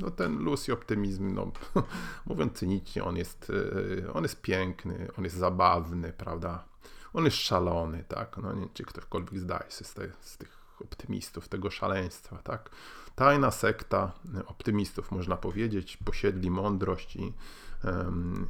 no 0.01 0.11
ten 0.11 0.37
luz 0.37 0.67
i 0.67 0.71
optymizm, 0.71 1.33
no, 1.33 1.51
mówiąc 2.25 2.53
cynicznie, 2.53 3.03
on 3.03 3.17
jest, 3.17 3.51
e, 4.03 4.13
on 4.13 4.23
jest 4.23 4.41
piękny, 4.41 5.07
on 5.17 5.23
jest 5.23 5.35
zabawny, 5.35 6.13
prawda? 6.13 6.63
On 7.13 7.25
jest 7.25 7.37
szalony, 7.37 8.03
tak? 8.07 8.37
No 8.37 8.53
nie 8.53 8.67
czy 8.73 8.83
ktokolwiek 8.83 9.39
zdaje 9.39 9.71
sobie 9.71 9.87
z, 9.87 9.93
te, 9.93 10.11
z 10.21 10.37
tych 10.37 10.61
optymistów, 10.81 11.47
tego 11.47 11.69
szaleństwa, 11.69 12.37
tak? 12.43 12.69
Tajna 13.15 13.51
sekta 13.51 14.11
optymistów, 14.45 15.11
można 15.11 15.37
powiedzieć, 15.37 15.97
posiedli 15.97 16.51
mądrość 16.51 17.15
i 17.15 17.33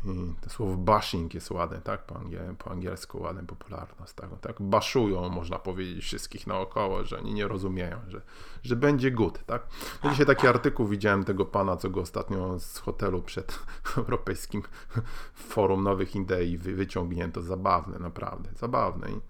i 0.06 0.34
to 0.42 0.50
słowo 0.50 0.78
bashing 0.78 1.34
jest 1.34 1.52
ładne, 1.52 1.82
tak? 1.82 2.06
Po, 2.06 2.16
angiel, 2.16 2.56
po 2.56 2.72
angielsku 2.72 3.22
ładne 3.22 3.44
popularność, 3.44 4.14
tak? 4.14 4.30
tak? 4.42 4.62
Baszują, 4.62 5.30
można 5.30 5.60
powiedzieć, 5.60 6.04
wszystkich 6.04 6.48
naokoło, 6.48 7.06
że 7.06 7.18
oni 7.18 7.34
nie 7.34 7.48
rozumieją, 7.48 7.98
że, 8.08 8.22
że 8.64 8.76
będzie 8.76 9.12
good, 9.12 9.46
tak? 9.46 9.68
No 10.04 10.10
dzisiaj 10.10 10.26
taki 10.26 10.48
artykuł 10.48 10.88
widziałem 10.88 11.24
tego 11.24 11.46
pana, 11.46 11.78
co 11.78 11.90
go 11.90 12.02
ostatnio 12.02 12.60
z 12.60 12.78
hotelu 12.78 13.22
przed 13.22 13.60
Europejskim 13.98 14.64
Forum 15.34 15.84
Nowych 15.84 16.16
Idei 16.16 16.58
wyciągnięto. 16.58 17.42
Zabawne, 17.42 18.00
naprawdę, 18.00 18.50
zabawne. 18.56 19.12
I, 19.12 19.22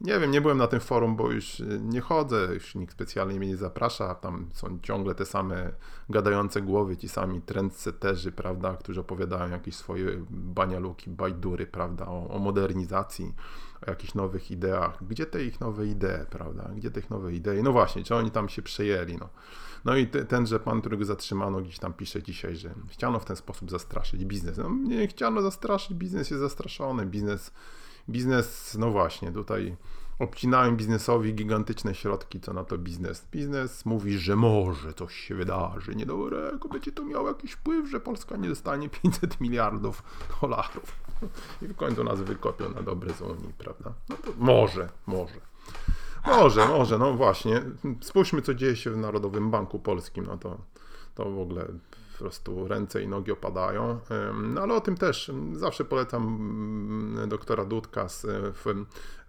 nie 0.00 0.20
wiem, 0.20 0.30
nie 0.30 0.40
byłem 0.40 0.58
na 0.58 0.66
tym 0.66 0.80
forum, 0.80 1.16
bo 1.16 1.30
już 1.30 1.60
y, 1.60 1.80
nie 1.82 2.00
chodzę, 2.00 2.48
już 2.54 2.74
nikt 2.74 2.92
specjalnie 2.92 3.38
mnie 3.38 3.48
nie 3.48 3.56
zaprasza. 3.56 4.14
Tam 4.14 4.50
są 4.52 4.78
ciągle 4.82 5.14
te 5.14 5.26
same 5.26 5.72
gadające 6.08 6.62
głowy, 6.62 6.96
ci 6.96 7.08
sami 7.08 7.42
trendseterzy, 7.42 8.32
prawda, 8.32 8.76
którzy 8.76 9.00
opowiadają 9.00 9.50
jakieś 9.50 9.74
swoje 9.74 10.24
banialuki, 10.30 11.10
bajdury, 11.10 11.66
prawda, 11.66 12.06
o, 12.06 12.28
o 12.28 12.38
modernizacji, 12.38 13.34
o 13.86 13.90
jakichś 13.90 14.14
nowych 14.14 14.50
ideach. 14.50 15.04
Gdzie 15.08 15.26
te 15.26 15.44
ich 15.44 15.60
nowe 15.60 15.86
idee, 15.86 16.26
prawda? 16.30 16.70
Gdzie 16.76 16.90
te 16.90 17.00
ich 17.00 17.10
nowe 17.10 17.32
idee? 17.32 17.62
No 17.62 17.72
właśnie, 17.72 18.04
czy 18.04 18.14
oni 18.14 18.30
tam 18.30 18.48
się 18.48 18.62
przejęli, 18.62 19.16
no. 19.16 19.28
No 19.84 19.96
i 19.96 20.06
te, 20.06 20.24
tenże 20.24 20.60
pan, 20.60 20.80
którego 20.80 21.04
zatrzymano, 21.04 21.60
gdzieś 21.60 21.78
tam 21.78 21.92
pisze 21.92 22.22
dzisiaj, 22.22 22.56
że 22.56 22.74
chciano 22.88 23.18
w 23.18 23.24
ten 23.24 23.36
sposób 23.36 23.70
zastraszyć 23.70 24.24
biznes. 24.24 24.58
No 24.58 24.70
nie 24.70 25.06
chciano 25.06 25.42
zastraszyć, 25.42 25.94
biznes 25.94 26.30
jest 26.30 26.40
zastraszony, 26.40 27.06
biznes 27.06 27.52
Biznes, 28.08 28.76
no 28.78 28.90
właśnie, 28.90 29.32
tutaj 29.32 29.76
obcinałem 30.20 30.76
biznesowi 30.76 31.34
gigantyczne 31.34 31.94
środki, 31.94 32.40
co 32.40 32.52
na 32.52 32.64
to 32.64 32.78
biznes. 32.78 33.26
Biznes 33.32 33.86
mówi, 33.86 34.18
że 34.18 34.36
może 34.36 34.94
coś 34.94 35.14
się 35.14 35.34
wydarzy 35.34 35.94
niedobrego, 35.94 36.68
będzie 36.68 36.92
to 36.92 37.04
miało 37.04 37.28
jakiś 37.28 37.52
wpływ, 37.52 37.90
że 37.90 38.00
Polska 38.00 38.36
nie 38.36 38.48
dostanie 38.48 38.88
500 38.88 39.40
miliardów 39.40 40.02
dolarów. 40.40 41.00
I 41.62 41.66
w 41.66 41.76
końcu 41.76 42.04
nas 42.04 42.20
wykopią 42.22 42.70
na 42.70 42.82
dobre 42.82 43.14
z 43.14 43.20
Unii, 43.20 43.52
prawda? 43.58 43.92
No 44.08 44.16
to 44.16 44.30
może, 44.38 44.88
może. 45.06 45.40
Może, 46.26 46.68
może, 46.68 46.98
no 46.98 47.14
właśnie. 47.14 47.62
Spójrzmy, 48.00 48.42
co 48.42 48.54
dzieje 48.54 48.76
się 48.76 48.90
w 48.90 48.96
Narodowym 48.96 49.50
Banku 49.50 49.78
Polskim, 49.78 50.26
no 50.26 50.38
to, 50.38 50.58
to 51.14 51.30
w 51.30 51.38
ogóle 51.38 51.66
prostu 52.24 52.68
ręce 52.68 53.02
i 53.02 53.08
nogi 53.08 53.32
opadają. 53.32 54.00
No 54.42 54.60
ale 54.60 54.74
o 54.74 54.80
tym 54.80 54.96
też 54.96 55.32
zawsze 55.52 55.84
polecam 55.84 56.22
mm, 56.22 57.28
doktora 57.28 57.64
Dudka 57.64 58.08
z 58.08 58.26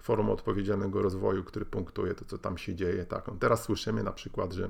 Forum 0.02 0.30
Odpowiedzialnego 0.30 1.02
Rozwoju, 1.02 1.44
który 1.44 1.66
punktuje 1.66 2.14
to, 2.14 2.26
co 2.26 2.38
tam 2.38 2.58
się 2.58 2.76
dzieje. 2.76 3.06
Tak. 3.06 3.26
Teraz 3.40 3.64
słyszymy 3.64 4.04
na 4.04 4.12
przykład, 4.12 4.54
że 4.54 4.70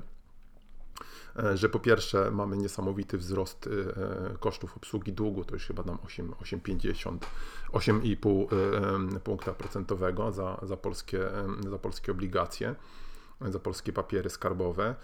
e, 1.36 1.56
że 1.56 1.68
po 1.68 1.80
pierwsze 1.80 2.30
mamy 2.30 2.56
niesamowity 2.56 3.18
wzrost 3.18 3.66
e, 3.66 4.38
kosztów 4.38 4.76
obsługi 4.76 5.12
długu, 5.12 5.44
to 5.44 5.54
już 5.54 5.66
chyba 5.66 5.82
nam 5.82 5.96
8,50, 5.96 7.18
8,5 7.72 9.20
punkta 9.20 9.52
procentowego 9.52 10.32
za, 10.32 10.60
za, 10.62 10.76
polskie, 10.76 11.28
za 11.70 11.78
polskie 11.78 12.12
obligacje 12.12 12.74
za 13.50 13.58
polskie 13.58 13.92
papiery 13.92 14.30
skarbowe. 14.30 14.94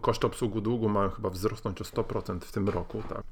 Koszty 0.00 0.26
obsługi 0.26 0.62
długu 0.62 0.88
mają 0.88 1.10
chyba 1.10 1.30
wzrosnąć 1.30 1.80
o 1.80 1.84
100% 1.84 2.40
w 2.40 2.52
tym 2.52 2.68
roku. 2.68 3.02
Tak. 3.08 3.22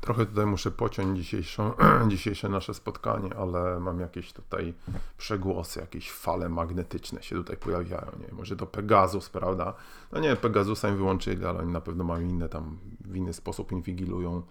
Trochę 0.00 0.26
tutaj 0.26 0.46
muszę 0.46 0.70
pociąć 0.70 1.18
dzisiejszą, 1.18 1.72
dzisiejsze 2.08 2.48
nasze 2.48 2.74
spotkanie, 2.74 3.36
ale 3.36 3.80
mam 3.80 4.00
jakieś 4.00 4.32
tutaj 4.32 4.74
przegłosy, 5.18 5.80
jakieś 5.80 6.12
fale 6.12 6.48
magnetyczne 6.48 7.22
się 7.22 7.36
tutaj 7.36 7.56
pojawiają. 7.56 8.10
Nie? 8.20 8.34
Może 8.34 8.56
to 8.56 8.66
Pegasus, 8.66 9.28
prawda? 9.28 9.74
No 10.12 10.20
nie, 10.20 10.36
Pegasusa 10.36 10.88
im 10.88 10.96
wyłączyli, 10.96 11.44
ale 11.44 11.58
oni 11.58 11.72
na 11.72 11.80
pewno 11.80 12.04
mają 12.04 12.28
inne 12.28 12.48
tam, 12.48 12.78
w 13.00 13.16
inny 13.16 13.32
sposób 13.32 13.72
inwigilują. 13.72 14.42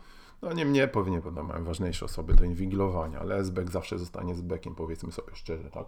No 0.42 0.54
nie 0.54 0.66
mnie 0.66 0.88
pewnie, 0.88 1.22
bo 1.22 1.44
mają 1.44 1.64
ważniejsze 1.64 2.06
osoby 2.06 2.34
do 2.34 2.44
inwigilowania, 2.44 3.20
ale 3.20 3.44
SBEK 3.44 3.72
zawsze 3.72 4.00
zostanie 4.00 4.36
SBEKiem, 4.36 4.76
powiedzmy 4.76 5.12
sobie 5.12 5.36
szczerze, 5.36 5.70
tak? 5.70 5.86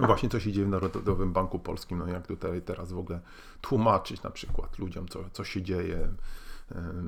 No 0.00 0.06
właśnie, 0.06 0.28
co 0.28 0.40
się 0.40 0.52
dzieje 0.52 0.66
w 0.66 0.70
Narodowym 0.70 1.32
Banku 1.32 1.58
Polskim, 1.58 1.98
no 1.98 2.06
jak 2.06 2.26
tutaj 2.26 2.62
teraz 2.62 2.92
w 2.92 2.98
ogóle 2.98 3.20
tłumaczyć 3.60 4.22
na 4.22 4.30
przykład 4.30 4.78
ludziom, 4.78 5.08
co, 5.08 5.24
co 5.32 5.44
się 5.44 5.62
dzieje, 5.62 6.08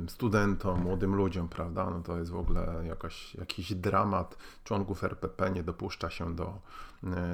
studentom, 0.09 0.81
młodym 0.81 1.15
ludziom, 1.15 1.49
prawda? 1.49 1.91
No 1.91 2.01
to 2.01 2.19
jest 2.19 2.31
w 2.31 2.37
ogóle 2.37 2.85
jakaś, 2.87 3.35
jakiś 3.35 3.75
dramat. 3.75 4.37
Członków 4.65 5.05
RPP 5.05 5.51
nie 5.51 5.63
dopuszcza 5.63 6.11
się 6.11 6.35
do, 6.35 6.59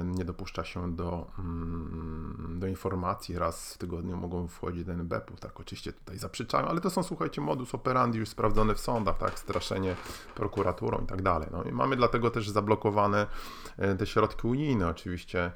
nie 0.03 0.25
dopuszcza 0.25 0.63
się 0.63 0.95
do, 0.95 1.27
mm, 1.39 2.57
do 2.59 2.67
informacji. 2.67 3.37
Raz 3.37 3.73
w 3.73 3.77
tygodniu 3.77 4.17
mogą 4.17 4.47
wchodzić 4.47 4.83
do 4.83 4.93
NBP-ów, 4.93 5.39
tak 5.39 5.59
oczywiście 5.59 5.93
tutaj 5.93 6.17
zaprzeczają, 6.17 6.67
ale 6.67 6.81
to 6.81 6.89
są, 6.89 7.03
słuchajcie, 7.03 7.41
modus 7.41 7.75
operandi 7.75 8.19
już 8.19 8.29
sprawdzone 8.29 8.75
w 8.75 8.79
sądach, 8.79 9.17
tak? 9.17 9.39
Straszenie 9.39 9.95
prokuraturą 10.35 11.01
i 11.03 11.05
tak 11.07 11.21
dalej. 11.21 11.49
No 11.51 11.63
i 11.63 11.71
mamy 11.71 11.95
dlatego 11.95 12.31
też 12.31 12.49
zablokowane 12.49 13.27
e, 13.77 13.95
te 13.95 14.05
środki 14.05 14.47
unijne, 14.47 14.87
oczywiście 14.87 15.51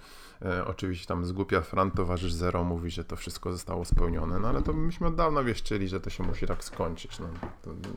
E, 0.45 0.65
oczywiście 0.65 1.07
tam 1.07 1.25
zgłupia 1.25 1.61
Fran, 1.61 1.91
towarzysz 1.91 2.33
Zero, 2.33 2.63
mówi, 2.63 2.91
że 2.91 3.03
to 3.03 3.15
wszystko 3.15 3.51
zostało 3.51 3.85
spełnione, 3.85 4.39
no 4.39 4.47
ale 4.47 4.61
to 4.61 4.73
myśmy 4.73 5.07
od 5.07 5.15
dawna 5.15 5.43
wieszczyli, 5.43 5.87
że 5.87 5.99
to 5.99 6.09
się 6.09 6.23
musi 6.23 6.47
tak 6.47 6.63
skończyć. 6.63 7.19
No, 7.19 7.27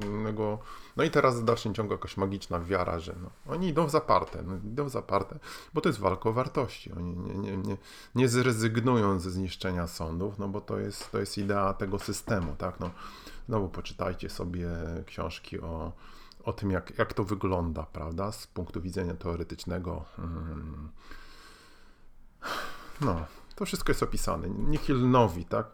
innego... 0.07 0.59
no 0.97 1.05
i 1.05 1.11
teraz 1.11 1.41
w 1.41 1.45
dalszym 1.45 1.75
ciągu 1.75 1.93
jakaś 1.93 2.17
magiczna 2.17 2.61
wiara, 2.61 2.99
że 2.99 3.15
no, 3.23 3.31
oni 3.53 3.69
idą 3.69 3.87
w 3.87 3.91
zaparte, 3.91 4.43
no, 4.43 4.57
idą 4.57 4.85
w 4.85 4.91
zaparte, 4.91 5.39
bo 5.75 5.81
to 5.81 5.89
jest 5.89 5.99
walka 6.09 6.29
o 6.29 6.33
wartości. 6.33 6.93
Oni 6.93 7.17
nie, 7.17 7.35
nie, 7.35 7.57
nie, 7.57 7.77
nie 8.15 8.29
zrezygnują 8.29 9.19
ze 9.19 9.31
zniszczenia 9.31 9.87
sądów, 9.87 10.39
no 10.39 10.49
bo 10.49 10.61
to 10.61 10.79
jest, 10.79 11.11
to 11.13 11.19
jest 11.19 11.39
idea 11.39 11.75
tego 11.75 11.99
systemu, 11.99 12.55
tak? 12.59 12.81
No, 12.81 12.91
znowu 13.49 13.69
poczytajcie 13.69 14.31
sobie 14.31 14.69
książki 15.07 15.61
o 15.61 15.93
o 16.45 16.53
tym, 16.53 16.71
jak, 16.71 16.99
jak 16.99 17.15
to 17.15 17.25
wygląda, 17.25 17.83
prawda, 17.83 18.33
z 18.33 18.47
punktu 18.47 18.81
widzenia 18.81 19.15
teoretycznego. 19.15 20.05
Hmm 20.17 20.89
no, 23.01 23.27
to 23.55 23.65
wszystko 23.65 23.91
jest 23.91 24.03
opisane. 24.03 24.49
Nihil 24.49 25.11
nowi, 25.11 25.45
tak? 25.45 25.67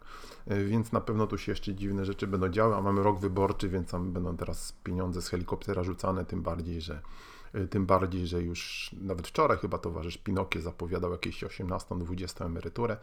Więc 0.46 0.92
na 0.92 1.00
pewno 1.00 1.26
tu 1.26 1.38
się 1.38 1.52
jeszcze 1.52 1.74
dziwne 1.74 2.04
rzeczy 2.04 2.26
będą 2.26 2.48
działy, 2.48 2.74
a 2.74 2.80
mamy 2.80 3.02
rok 3.02 3.20
wyborczy, 3.20 3.68
więc 3.68 3.90
tam 3.90 4.12
będą 4.12 4.36
teraz 4.36 4.72
pieniądze 4.84 5.22
z 5.22 5.28
helikoptera 5.28 5.82
rzucane, 5.84 6.24
tym 6.24 6.42
bardziej, 6.42 6.80
że 6.80 7.02
tym 7.70 7.86
bardziej, 7.86 8.26
że 8.26 8.42
już 8.42 8.90
nawet 9.00 9.28
wczoraj 9.28 9.58
chyba 9.58 9.78
towarzysz 9.78 10.18
Pinokie 10.18 10.60
zapowiadał 10.60 11.12
jakieś 11.12 11.44
18-20 11.44 12.46
emeryturę. 12.46 12.96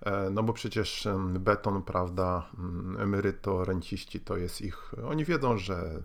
E, 0.00 0.30
no 0.30 0.42
bo 0.42 0.52
przecież 0.52 1.08
beton, 1.38 1.82
prawda, 1.82 2.50
emeryto, 2.98 3.64
renciści 3.64 4.20
to 4.20 4.36
jest 4.36 4.60
ich, 4.60 4.94
oni 5.08 5.24
wiedzą, 5.24 5.58
że 5.58 6.02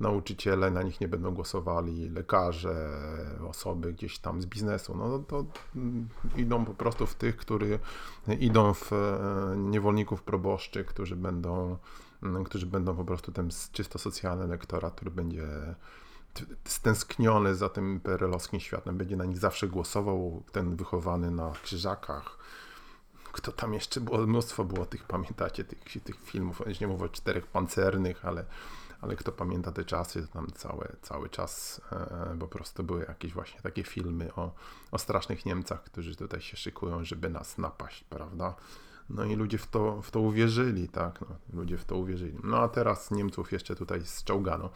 nauczyciele 0.00 0.70
na 0.70 0.82
nich 0.82 1.00
nie 1.00 1.08
będą 1.08 1.34
głosowali, 1.34 2.10
lekarze, 2.10 2.90
osoby 3.48 3.92
gdzieś 3.92 4.18
tam 4.18 4.42
z 4.42 4.46
biznesu, 4.46 4.96
no 4.96 5.18
to 5.18 5.44
mm, 5.76 6.08
idą 6.36 6.64
po 6.64 6.74
prostu 6.74 7.06
w 7.06 7.14
tych, 7.14 7.36
którzy 7.36 7.78
idą 8.40 8.74
w 8.74 8.92
e, 8.92 9.54
niewolników 9.56 10.22
proboszczy, 10.22 10.84
którzy 10.84 11.16
będą, 11.16 11.76
mm, 12.22 12.44
którzy 12.44 12.66
będą 12.66 12.96
po 12.96 13.04
prostu 13.04 13.32
ten 13.32 13.48
czysto 13.72 13.98
socjalny 13.98 14.44
elektorat, 14.44 14.94
który 14.94 15.10
będzie 15.10 15.74
stęskniony 16.64 17.54
za 17.54 17.68
tym 17.68 18.00
perelowskim 18.00 18.60
światem, 18.60 18.98
będzie 18.98 19.16
na 19.16 19.24
nich 19.24 19.38
zawsze 19.38 19.68
głosował, 19.68 20.42
ten 20.52 20.76
wychowany 20.76 21.30
na 21.30 21.52
krzyżakach, 21.62 22.38
kto 23.32 23.52
tam 23.52 23.74
jeszcze 23.74 24.00
było, 24.00 24.18
mnóstwo 24.18 24.64
było 24.64 24.86
tych, 24.86 25.04
pamiętacie, 25.04 25.64
tych, 25.64 26.02
tych 26.04 26.16
filmów, 26.24 26.62
nie 26.80 26.86
mówię 26.86 27.04
o 27.04 27.08
czterech 27.08 27.46
pancernych, 27.46 28.24
ale, 28.24 28.44
ale 29.00 29.16
kto 29.16 29.32
pamięta 29.32 29.72
te 29.72 29.84
czasy, 29.84 30.26
to 30.26 30.32
tam 30.32 30.46
cały, 30.54 30.88
cały 31.02 31.28
czas 31.28 31.80
e, 31.92 32.36
po 32.40 32.48
prostu 32.48 32.84
były 32.84 33.04
jakieś 33.08 33.32
właśnie 33.32 33.60
takie 33.60 33.82
filmy 33.82 34.34
o, 34.34 34.54
o 34.90 34.98
strasznych 34.98 35.46
Niemcach, 35.46 35.82
którzy 35.82 36.16
tutaj 36.16 36.40
się 36.40 36.56
szykują, 36.56 37.04
żeby 37.04 37.30
nas 37.30 37.58
napaść, 37.58 38.04
prawda? 38.04 38.54
No 39.10 39.24
i 39.24 39.36
ludzie 39.36 39.58
w 39.58 39.66
to, 39.66 40.02
w 40.02 40.10
to 40.10 40.20
uwierzyli, 40.20 40.88
tak, 40.88 41.20
no, 41.20 41.26
ludzie 41.52 41.78
w 41.78 41.84
to 41.84 41.96
uwierzyli. 41.96 42.38
No 42.44 42.58
a 42.58 42.68
teraz 42.68 43.10
Niemców 43.10 43.52
jeszcze 43.52 43.76
tutaj 43.76 44.06
zczołgano. 44.06 44.70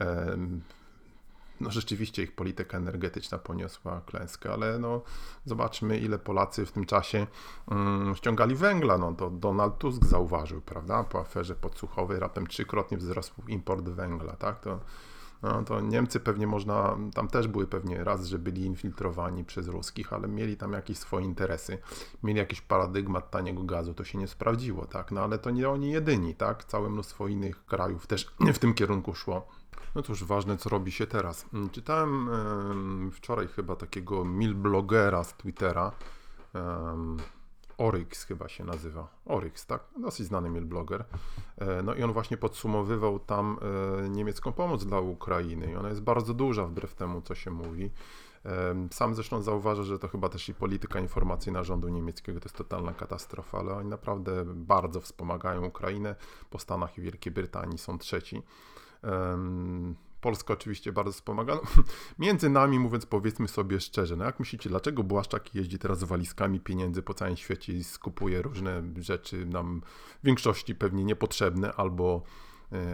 E, 0.00 0.36
no 1.62 1.70
rzeczywiście 1.70 2.22
ich 2.22 2.34
polityka 2.34 2.78
energetyczna 2.78 3.38
poniosła 3.38 4.00
klęskę, 4.06 4.52
ale 4.52 4.78
no 4.78 5.02
zobaczmy 5.44 5.98
ile 5.98 6.18
Polacy 6.18 6.66
w 6.66 6.72
tym 6.72 6.86
czasie 6.86 7.26
um, 7.70 8.14
ściągali 8.16 8.54
węgla, 8.54 8.98
no 8.98 9.12
to 9.12 9.30
Donald 9.30 9.78
Tusk 9.78 10.04
zauważył, 10.04 10.60
prawda, 10.60 11.04
po 11.04 11.20
aferze 11.20 11.54
podsłuchowej 11.54 12.18
raptem 12.18 12.46
trzykrotnie 12.46 12.98
wzrósł 12.98 13.32
import 13.48 13.84
węgla, 13.84 14.36
tak, 14.36 14.60
to 14.60 14.80
no, 15.42 15.62
to 15.62 15.80
Niemcy 15.80 16.20
pewnie 16.20 16.46
można, 16.46 16.96
tam 17.14 17.28
też 17.28 17.48
były 17.48 17.66
pewnie 17.66 18.04
raz, 18.04 18.26
że 18.26 18.38
byli 18.38 18.64
infiltrowani 18.64 19.44
przez 19.44 19.68
ruskich, 19.68 20.12
ale 20.12 20.28
mieli 20.28 20.56
tam 20.56 20.72
jakieś 20.72 20.98
swoje 20.98 21.26
interesy, 21.26 21.78
mieli 22.22 22.38
jakiś 22.38 22.60
paradygmat 22.60 23.30
taniego 23.30 23.62
gazu, 23.64 23.94
to 23.94 24.04
się 24.04 24.18
nie 24.18 24.28
sprawdziło, 24.28 24.86
tak, 24.86 25.12
no 25.12 25.20
ale 25.20 25.38
to 25.38 25.50
nie 25.50 25.68
oni 25.68 25.90
jedyni, 25.90 26.34
tak, 26.34 26.64
całe 26.64 26.90
mnóstwo 26.90 27.28
innych 27.28 27.64
krajów 27.64 28.06
też 28.06 28.34
w 28.54 28.58
tym 28.58 28.74
kierunku 28.74 29.14
szło. 29.14 29.48
No 29.94 30.02
cóż, 30.02 30.24
ważne 30.24 30.56
co 30.56 30.68
robi 30.68 30.92
się 30.92 31.06
teraz. 31.06 31.46
Mm, 31.54 31.70
czytałem 31.70 32.30
wczoraj 33.12 33.48
chyba 33.48 33.76
takiego 33.76 34.24
milblogera 34.24 35.24
z 35.24 35.34
Twittera. 35.34 35.92
Oryx 37.78 38.24
chyba 38.24 38.48
się 38.48 38.64
nazywa. 38.64 39.08
Oryx, 39.24 39.66
tak? 39.66 39.84
Dosyć 39.98 40.26
znany 40.26 40.50
milbloger. 40.50 41.04
E, 41.58 41.82
no 41.82 41.94
i 41.94 42.02
on 42.02 42.12
właśnie 42.12 42.36
podsumowywał 42.36 43.18
tam 43.18 43.58
e, 44.04 44.08
niemiecką 44.08 44.52
pomoc 44.52 44.84
dla 44.84 45.00
Ukrainy. 45.00 45.70
I 45.72 45.76
ona 45.76 45.88
jest 45.88 46.02
bardzo 46.02 46.34
duża 46.34 46.64
wbrew 46.64 46.94
temu, 46.94 47.22
co 47.22 47.34
się 47.34 47.50
mówi. 47.50 47.90
Sam 48.90 49.14
zresztą 49.14 49.42
zauważa, 49.42 49.82
że 49.82 49.98
to 49.98 50.08
chyba 50.08 50.28
też 50.28 50.48
i 50.48 50.54
polityka 50.54 51.00
informacyjna 51.00 51.64
rządu 51.64 51.88
niemieckiego 51.88 52.40
to 52.40 52.44
jest 52.44 52.56
totalna 52.56 52.92
katastrofa, 52.92 53.58
ale 53.58 53.74
oni 53.74 53.88
naprawdę 53.88 54.44
bardzo 54.46 55.00
wspomagają 55.00 55.66
Ukrainę. 55.66 56.14
Po 56.50 56.58
Stanach 56.58 56.98
i 56.98 57.00
Wielkiej 57.00 57.32
Brytanii 57.32 57.78
są 57.78 57.98
trzeci. 57.98 58.42
Polska 60.22 60.54
oczywiście 60.54 60.92
bardzo 60.92 61.12
wspomaga. 61.12 61.54
No, 61.54 61.82
między 62.18 62.50
nami 62.50 62.78
mówiąc, 62.78 63.06
powiedzmy 63.06 63.48
sobie 63.48 63.80
szczerze, 63.80 64.16
no 64.16 64.24
jak 64.24 64.40
myślicie, 64.40 64.70
dlaczego 64.70 65.02
Błaszczak 65.02 65.54
jeździ 65.54 65.78
teraz 65.78 65.98
z 65.98 66.04
walizkami 66.04 66.60
pieniędzy 66.60 67.02
po 67.02 67.14
całym 67.14 67.36
świecie 67.36 67.72
i 67.72 67.84
skupuje 67.84 68.42
różne 68.42 68.82
rzeczy 69.00 69.46
nam 69.46 69.82
w 70.22 70.26
większości 70.26 70.74
pewnie 70.74 71.04
niepotrzebne 71.04 71.72
albo 71.72 72.22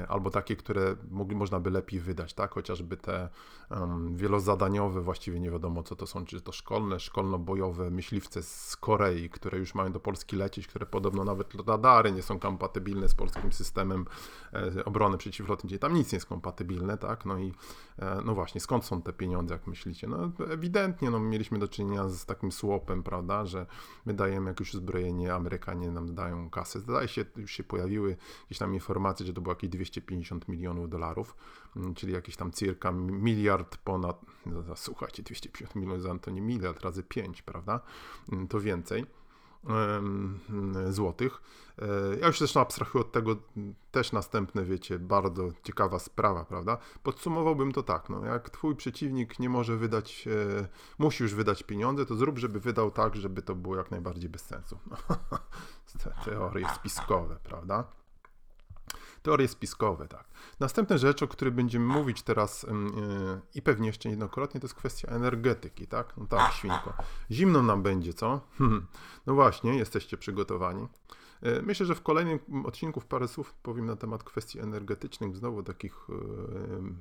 albo 0.09 0.31
takie, 0.31 0.57
które 0.57 0.97
mogli, 1.11 1.37
można 1.37 1.61
by 1.61 1.71
lepiej 1.71 2.01
wydać, 2.01 2.35
tak? 2.35 2.55
Chociażby 2.55 2.97
te 2.97 3.29
um, 3.71 4.17
wielozadaniowe, 4.17 5.01
właściwie 5.01 5.41
nie 5.41 5.51
wiadomo 5.51 5.83
co 5.83 5.97
to 5.97 6.07
są, 6.07 6.25
czy 6.25 6.41
to 6.41 6.53
szkolne, 6.53 7.01
szkolno-bojowe 7.01 7.91
myśliwce 7.91 8.43
z 8.43 8.77
Korei, 8.77 9.31
które 9.31 9.59
już 9.59 9.75
mają 9.75 9.93
do 9.93 10.01
Polski 10.01 10.37
lecieć, 10.37 10.67
które 10.67 10.87
podobno 10.87 11.25
nawet 11.25 11.55
radary 11.67 12.13
nie 12.13 12.23
są 12.23 12.39
kompatybilne 12.39 13.09
z 13.09 13.15
polskim 13.15 13.53
systemem 13.53 14.05
e, 14.53 14.85
obrony 14.85 15.19
przeciwlotniczej. 15.19 15.79
Tam 15.79 15.95
nic 15.95 16.13
nie 16.13 16.17
jest 16.17 16.27
kompatybilne, 16.27 16.99
tak? 16.99 17.25
No 17.25 17.39
i 17.39 17.53
e, 17.99 18.21
no 18.25 18.35
właśnie, 18.35 18.61
skąd 18.61 18.85
są 18.85 19.03
te 19.03 19.13
pieniądze, 19.13 19.55
jak 19.55 19.67
myślicie? 19.67 20.07
No 20.07 20.33
ewidentnie, 20.51 21.11
no 21.11 21.21
mieliśmy 21.21 21.59
do 21.59 21.69
czynienia 21.69 22.09
z 22.09 22.27
takim 22.27 22.53
słopem, 22.53 23.03
prawda, 23.03 23.47
że 23.47 23.67
my 24.07 24.15
dajemy 24.15 24.51
jakieś 24.51 24.75
uzbrojenie, 24.75 25.35
Amerykanie 25.35 25.91
nam 25.91 26.15
dają 26.15 26.51
kasę. 26.51 26.81
Zdaje 26.81 27.09
się, 27.09 27.25
już 27.37 27.51
się 27.51 27.65
pojawiły 27.65 28.17
jakieś 28.43 28.59
tam 28.59 28.75
informacje, 28.75 29.27
że 29.27 29.33
to 29.33 29.41
było 29.41 29.53
jakieś 29.53 29.68
250 29.69 30.49
milionów 30.49 30.89
dolarów, 30.89 31.37
mm, 31.77 31.95
czyli 31.95 32.13
jakieś 32.13 32.37
tam 32.37 32.53
circa 32.53 32.93
miliard 32.93 33.77
ponad, 33.77 34.21
no, 34.47 34.63
słuchajcie, 34.77 35.23
250 35.23 35.75
milionów 35.75 36.21
to 36.21 36.31
nie 36.31 36.41
miliard 36.41 36.81
razy 36.81 37.03
5, 37.03 37.43
prawda? 37.43 37.81
Mm, 38.33 38.49
to 38.49 38.61
więcej 38.61 39.07
złotych. 40.91 41.43
E, 41.79 41.87
ja 42.21 42.27
już 42.27 42.39
zresztą 42.39 42.61
abstrahuję 42.61 43.05
od 43.05 43.13
tego, 43.13 43.37
też 43.91 44.13
następne, 44.13 44.65
wiecie, 44.65 44.99
bardzo 44.99 45.49
ciekawa 45.63 45.99
sprawa, 45.99 46.45
prawda? 46.45 46.79
Podsumowałbym 47.03 47.73
to 47.73 47.83
tak, 47.83 48.09
no, 48.09 48.25
jak 48.25 48.51
twój 48.51 48.77
przeciwnik 48.77 49.39
nie 49.39 49.49
może 49.49 49.77
wydać, 49.77 50.29
e, 50.61 50.69
musi 50.99 51.23
już 51.23 51.35
wydać 51.35 51.63
pieniądze, 51.63 52.07
to 52.07 52.15
zrób, 52.15 52.39
żeby 52.39 52.61
wydał 52.61 52.91
tak, 52.91 53.17
żeby 53.17 53.43
to 53.43 53.55
było 53.55 53.77
jak 53.77 53.91
najbardziej 53.91 54.31
bez 54.31 54.45
sensu. 54.45 54.79
Teorie 56.25 56.69
spiskowe, 56.75 57.37
prawda? 57.43 57.85
Teorie 59.23 59.49
spiskowe, 59.49 60.09
tak. 60.09 60.29
Następna 60.61 60.99
rzecz, 60.99 61.23
o 61.23 61.29
której 61.29 61.53
będziemy 61.53 61.87
mówić 61.87 62.23
teraz 62.23 62.63
yy, 62.63 62.71
i 63.55 63.63
pewnie 63.63 63.87
jeszcze 63.87 64.09
niejednokrotnie, 64.09 64.61
to 64.61 64.65
jest 64.65 64.75
kwestia 64.75 65.09
energetyki, 65.09 65.87
tak? 65.87 66.17
No 66.17 66.27
tak, 66.27 66.53
świnko. 66.53 66.95
Zimno 67.31 67.63
nam 67.63 67.83
będzie, 67.83 68.15
co? 68.15 68.41
Hmm. 68.59 68.87
No 69.27 69.35
właśnie, 69.35 69.75
jesteście 69.75 70.17
przygotowani. 70.17 70.89
Yy, 71.43 71.63
myślę, 71.63 71.87
że 71.87 71.95
w 71.95 72.03
kolejnym 72.03 72.39
odcinku 72.67 73.01
parę 73.09 73.29
słów 73.29 73.55
powiem 73.55 73.87
na 73.87 73.97
temat 73.97 74.25
kwestii 74.25 74.61
energetycznych, 74.61 75.37
znowu 75.37 75.63
takich 75.63 76.07
yy, 76.09 76.93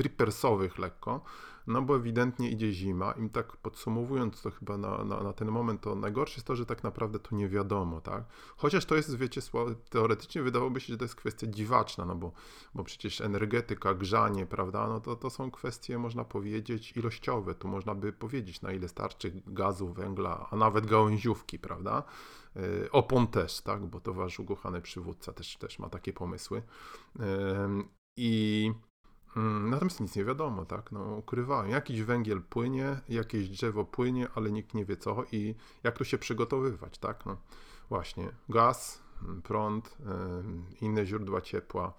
prepersowych 0.00 0.78
lekko, 0.78 1.20
no 1.66 1.82
bo 1.82 1.96
ewidentnie 1.96 2.50
idzie 2.50 2.72
zima 2.72 3.12
i 3.12 3.30
tak 3.30 3.56
podsumowując 3.56 4.42
to 4.42 4.50
chyba 4.50 4.76
na, 4.76 5.04
na, 5.04 5.22
na, 5.22 5.32
ten 5.32 5.48
moment, 5.48 5.80
to 5.80 5.94
najgorsze 5.94 6.34
jest 6.34 6.46
to, 6.46 6.56
że 6.56 6.66
tak 6.66 6.82
naprawdę 6.82 7.18
to 7.18 7.36
nie 7.36 7.48
wiadomo, 7.48 8.00
tak? 8.00 8.24
Chociaż 8.56 8.84
to 8.84 8.96
jest, 8.96 9.16
wiecie, 9.16 9.40
teoretycznie 9.90 10.42
wydawałoby 10.42 10.80
się, 10.80 10.92
że 10.92 10.96
to 10.96 11.04
jest 11.04 11.14
kwestia 11.14 11.46
dziwaczna, 11.46 12.04
no 12.04 12.14
bo, 12.14 12.32
bo 12.74 12.84
przecież 12.84 13.20
energetyka, 13.20 13.94
grzanie, 13.94 14.46
prawda, 14.46 14.86
no 14.86 15.00
to, 15.00 15.16
to 15.16 15.30
są 15.30 15.50
kwestie, 15.50 15.98
można 15.98 16.24
powiedzieć, 16.24 16.96
ilościowe. 16.96 17.54
Tu 17.54 17.68
można 17.68 17.94
by 17.94 18.12
powiedzieć, 18.12 18.62
na 18.62 18.72
ile 18.72 18.88
starczy 18.88 19.42
gazu, 19.46 19.92
węgla, 19.92 20.48
a 20.50 20.56
nawet 20.56 20.86
gałęziówki, 20.86 21.58
prawda? 21.58 22.02
Y, 22.56 22.90
opon 22.92 23.26
też, 23.26 23.60
tak, 23.60 23.86
bo 23.86 24.00
to 24.00 24.14
wasz 24.14 24.40
ukochany 24.40 24.80
przywódca 24.80 25.32
też, 25.32 25.56
też 25.56 25.78
ma 25.78 25.88
takie 25.88 26.12
pomysły. 26.12 26.62
I 28.16 28.70
Mm, 28.70 28.89
natomiast 29.36 30.00
nic 30.00 30.16
nie 30.16 30.24
wiadomo, 30.24 30.64
tak? 30.64 30.92
No, 30.92 31.16
ukrywają. 31.16 31.68
Jakiś 31.70 32.02
węgiel 32.02 32.42
płynie, 32.42 33.00
jakieś 33.08 33.48
drzewo 33.48 33.84
płynie, 33.84 34.28
ale 34.34 34.50
nikt 34.50 34.74
nie 34.74 34.84
wie 34.84 34.96
co 34.96 35.24
i 35.32 35.54
jak 35.82 35.98
tu 35.98 36.04
się 36.04 36.18
przygotowywać, 36.18 36.98
tak? 36.98 37.26
No, 37.26 37.36
właśnie, 37.88 38.28
gaz, 38.48 39.02
mm, 39.22 39.42
prąd, 39.42 39.96
inne 40.80 41.06
źródła 41.06 41.40
ciepła. 41.40 41.92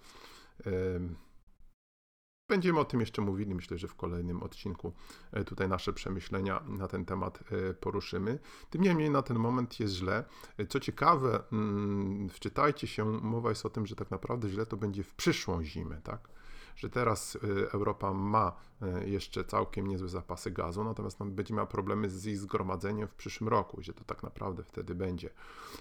Będziemy 2.52 2.80
o 2.80 2.86
tym 2.86 3.00
jeszcze 3.00 3.22
mówili, 3.22 3.56
myślę, 3.56 3.78
że 3.78 3.88
w 3.88 3.96
kolejnym 3.96 4.44
odcinku 4.44 4.94
e, 5.32 5.44
tutaj 5.44 5.70
nasze 5.70 5.94
przemyślenia 5.94 6.64
na 6.68 6.88
ten 6.88 7.06
temat 7.06 7.40
e, 7.52 7.74
poruszymy. 7.74 8.40
Tym 8.70 8.82
niemniej 8.82 9.10
na 9.10 9.22
ten 9.22 9.40
moment 9.40 9.80
jest 9.80 9.94
źle. 9.94 10.24
E, 10.58 10.66
co 10.66 10.80
ciekawe, 10.80 11.44
mm, 11.52 12.30
wczytajcie 12.30 12.88
się, 12.88 13.06
mowa 13.06 13.50
jest 13.50 13.66
o 13.66 13.70
tym, 13.70 13.86
że 13.86 13.96
tak 13.96 14.12
naprawdę 14.12 14.50
źle 14.50 14.66
to 14.66 14.78
będzie 14.78 15.04
w 15.04 15.16
przyszłą 15.16 15.64
zimę, 15.64 16.02
tak? 16.04 16.30
Że 16.76 16.90
teraz 16.90 17.36
y, 17.36 17.72
Europa 17.72 18.14
ma 18.14 18.56
y, 19.04 19.10
jeszcze 19.10 19.44
całkiem 19.44 19.88
niezłe 19.88 20.10
zapasy 20.10 20.52
gazu, 20.52 20.84
natomiast 20.84 21.24
będzie 21.24 21.54
miała 21.54 21.68
problemy 21.68 22.10
z 22.10 22.26
ich 22.26 22.38
zgromadzeniem 22.38 23.08
w 23.08 23.16
przyszłym 23.16 23.48
roku, 23.48 23.78
gdzie 23.78 23.94
to 23.94 24.04
tak 24.04 24.24
naprawdę 24.24 24.64
wtedy 24.64 24.96
będzie. 24.96 25.30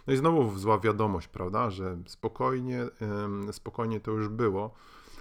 No 0.07 0.13
i 0.13 0.17
znowu 0.17 0.59
zła 0.59 0.79
wiadomość, 0.79 1.29
prawda, 1.29 1.71
że 1.71 1.99
spokojnie, 2.07 2.87
spokojnie 3.53 4.01
to 4.01 4.11
już 4.11 4.29
było, 4.29 4.75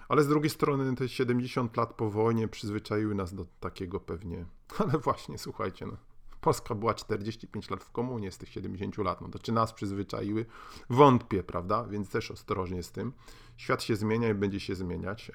ale 0.10 0.23
z 0.23 0.27
drugiej 0.27 0.49
strony 0.49 0.95
te 0.95 1.10
70 1.10 1.77
lat 1.77 1.93
po 1.93 2.10
wojnie 2.10 2.47
przyzwyczaiły 2.47 3.15
nas 3.15 3.34
do 3.34 3.45
takiego 3.60 3.99
pewnie, 3.99 4.45
ale 4.79 4.97
właśnie, 4.97 5.38
słuchajcie, 5.38 5.86
no, 5.86 5.97
Polska 6.41 6.75
była 6.75 6.93
45 6.93 7.69
lat 7.69 7.84
w 7.84 7.91
komunie 7.91 8.32
z 8.32 8.38
tych 8.38 8.49
70 8.49 8.97
lat. 8.97 9.21
No 9.21 9.28
to 9.30 9.39
czy 9.39 9.52
nas 9.52 9.73
przyzwyczaiły? 9.73 10.45
Wątpię, 10.89 11.43
prawda? 11.43 11.84
Więc 11.84 12.10
też 12.10 12.32
ostrożnie 12.32 12.84
z 12.84 12.91
tym. 12.91 13.13
Świat 13.58 13.84
się 13.84 13.95
zmienia 13.95 14.30
i 14.30 14.34
będzie 14.34 14.60
się 14.60 14.75
zmieniać. 14.75 15.32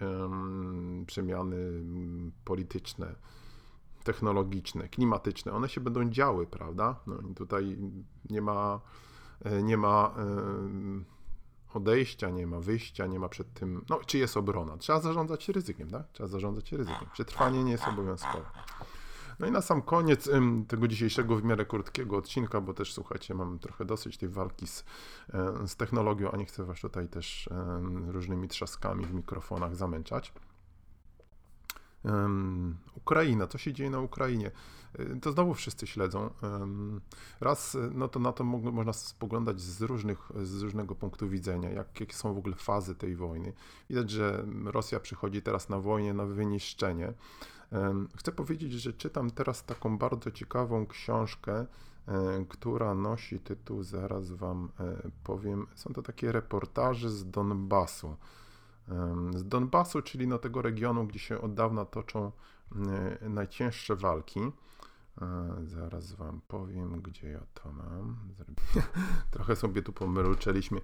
Przemiany 1.06 1.56
mm, 1.56 2.32
polityczne, 2.44 3.14
technologiczne, 4.04 4.88
klimatyczne, 4.88 5.52
one 5.52 5.68
się 5.68 5.80
będą 5.80 6.10
działy, 6.10 6.46
prawda? 6.46 7.00
No 7.06 7.18
i 7.30 7.34
tutaj 7.34 7.78
nie 8.30 8.42
ma, 8.42 8.80
e, 9.44 9.62
nie 9.62 9.76
ma 9.76 10.14
odejścia, 11.74 12.30
nie 12.30 12.46
ma 12.46 12.60
wyjścia, 12.60 13.06
nie 13.06 13.18
ma 13.18 13.28
przed 13.28 13.52
tym, 13.52 13.84
no 13.88 14.00
czy 14.06 14.18
jest 14.18 14.36
obrona. 14.36 14.76
Trzeba 14.76 15.00
zarządzać 15.00 15.48
ryzykiem, 15.48 15.90
tak? 15.90 16.06
Trzeba 16.12 16.28
zarządzać 16.28 16.72
ryzykiem. 16.72 17.08
Przetrwanie 17.12 17.64
nie 17.64 17.72
jest 17.72 17.88
obowiązkowe. 17.88 18.44
No 19.38 19.46
i 19.46 19.50
na 19.50 19.60
sam 19.60 19.82
koniec 19.82 20.28
tego 20.68 20.88
dzisiejszego 20.88 21.36
w 21.36 21.44
miarę 21.44 21.66
krótkiego 21.66 22.16
odcinka, 22.16 22.60
bo 22.60 22.74
też 22.74 22.92
słuchajcie, 22.92 23.34
mam 23.34 23.58
trochę 23.58 23.84
dosyć 23.84 24.18
tej 24.18 24.28
walki 24.28 24.66
z, 24.66 24.84
e, 25.34 25.68
z 25.68 25.76
technologią, 25.76 26.30
a 26.30 26.36
nie 26.36 26.46
chcę 26.46 26.64
was 26.64 26.80
tutaj 26.80 27.08
też 27.08 27.48
różnymi 28.06 28.48
trzaskami 28.48 29.06
w 29.06 29.14
mikrofonach 29.14 29.76
zamęczać. 29.76 30.32
Ukraina, 32.94 33.46
co 33.46 33.58
się 33.58 33.72
dzieje 33.72 33.90
na 33.90 34.00
Ukrainie? 34.00 34.50
Y, 35.00 35.20
to 35.20 35.32
znowu 35.32 35.54
wszyscy 35.54 35.86
śledzą. 35.86 36.30
Raz, 37.40 37.76
no 37.92 38.08
to 38.08 38.20
na 38.20 38.32
to 38.32 38.44
można 38.44 38.92
spoglądać 38.92 39.60
z, 39.60 39.82
różnych, 39.82 40.30
z 40.42 40.62
różnego 40.62 40.94
punktu 40.94 41.28
widzenia, 41.28 41.70
jak, 41.70 42.00
jakie 42.00 42.14
są 42.14 42.34
w 42.34 42.38
ogóle 42.38 42.56
fazy 42.56 42.94
tej 42.94 43.16
wojny. 43.16 43.52
Widać, 43.90 44.10
że 44.10 44.46
Rosja 44.64 45.00
przychodzi 45.00 45.42
teraz 45.42 45.68
na 45.68 45.78
wojnę, 45.80 46.14
na 46.14 46.26
wyniszczenie. 46.26 47.12
Chcę 48.16 48.32
powiedzieć, 48.32 48.72
że 48.72 48.92
czytam 48.92 49.30
teraz 49.30 49.64
taką 49.64 49.98
bardzo 49.98 50.30
ciekawą 50.30 50.86
książkę, 50.86 51.66
e, 52.08 52.44
która 52.48 52.94
nosi 52.94 53.40
tytuł, 53.40 53.82
zaraz 53.82 54.32
Wam 54.32 54.68
e, 54.80 55.10
powiem, 55.24 55.66
są 55.74 55.92
to 55.92 56.02
takie 56.02 56.32
reportaże 56.32 57.10
z 57.10 57.30
Donbasu. 57.30 58.16
Z 59.34 59.48
Donbasu, 59.48 60.02
czyli 60.02 60.26
no 60.26 60.38
tego 60.38 60.62
regionu, 60.62 61.06
gdzie 61.06 61.18
się 61.18 61.40
od 61.40 61.54
dawna 61.54 61.84
toczą 61.84 62.32
e, 63.22 63.28
najcięższe 63.28 63.96
walki. 63.96 64.40
Zaraz 65.64 66.12
Wam 66.12 66.40
powiem, 66.48 67.02
gdzie 67.02 67.28
ja 67.28 67.40
to 67.54 67.72
mam. 67.72 68.16
Trochę 69.30 69.56
sobie 69.56 69.82
tu 69.82 69.92
pomyluczeliśmy. 69.92 70.80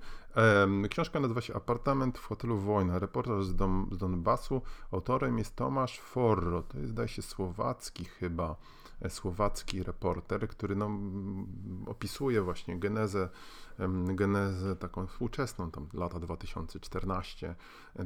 Książka 0.91 1.21
nazywa 1.21 1.41
się 1.41 1.55
Apartament 1.55 2.19
w 2.19 2.27
hotelu 2.27 2.59
Wojna. 2.59 2.99
Reportaż 2.99 3.45
z, 3.45 3.57
z 3.93 3.99
Donbasu. 3.99 4.63
Autorem 4.93 5.39
jest 5.39 5.57
Tomasz 5.57 6.01
Forro. 6.01 6.63
To 6.63 6.79
jest, 6.79 6.91
zdaje 6.91 7.09
się, 7.09 7.23
słowacki 7.23 8.05
chyba 8.05 8.57
słowacki 9.09 9.83
reporter, 9.83 10.49
który 10.49 10.77
no, 10.77 10.91
opisuje 11.87 12.43
właśnie 12.43 12.79
genezę, 12.79 13.29
genezę 14.15 14.77
taką 14.77 15.07
współczesną, 15.07 15.71
tam 15.71 15.89
lata 15.93 16.19
2014, 16.19 17.55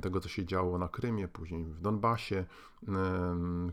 tego 0.03 0.21
co 0.21 0.29
się 0.29 0.45
działo 0.45 0.79
na 0.79 0.89
Krymie, 0.89 1.29
później 1.29 1.65
w 1.65 1.81
Donbasie. 1.81 2.45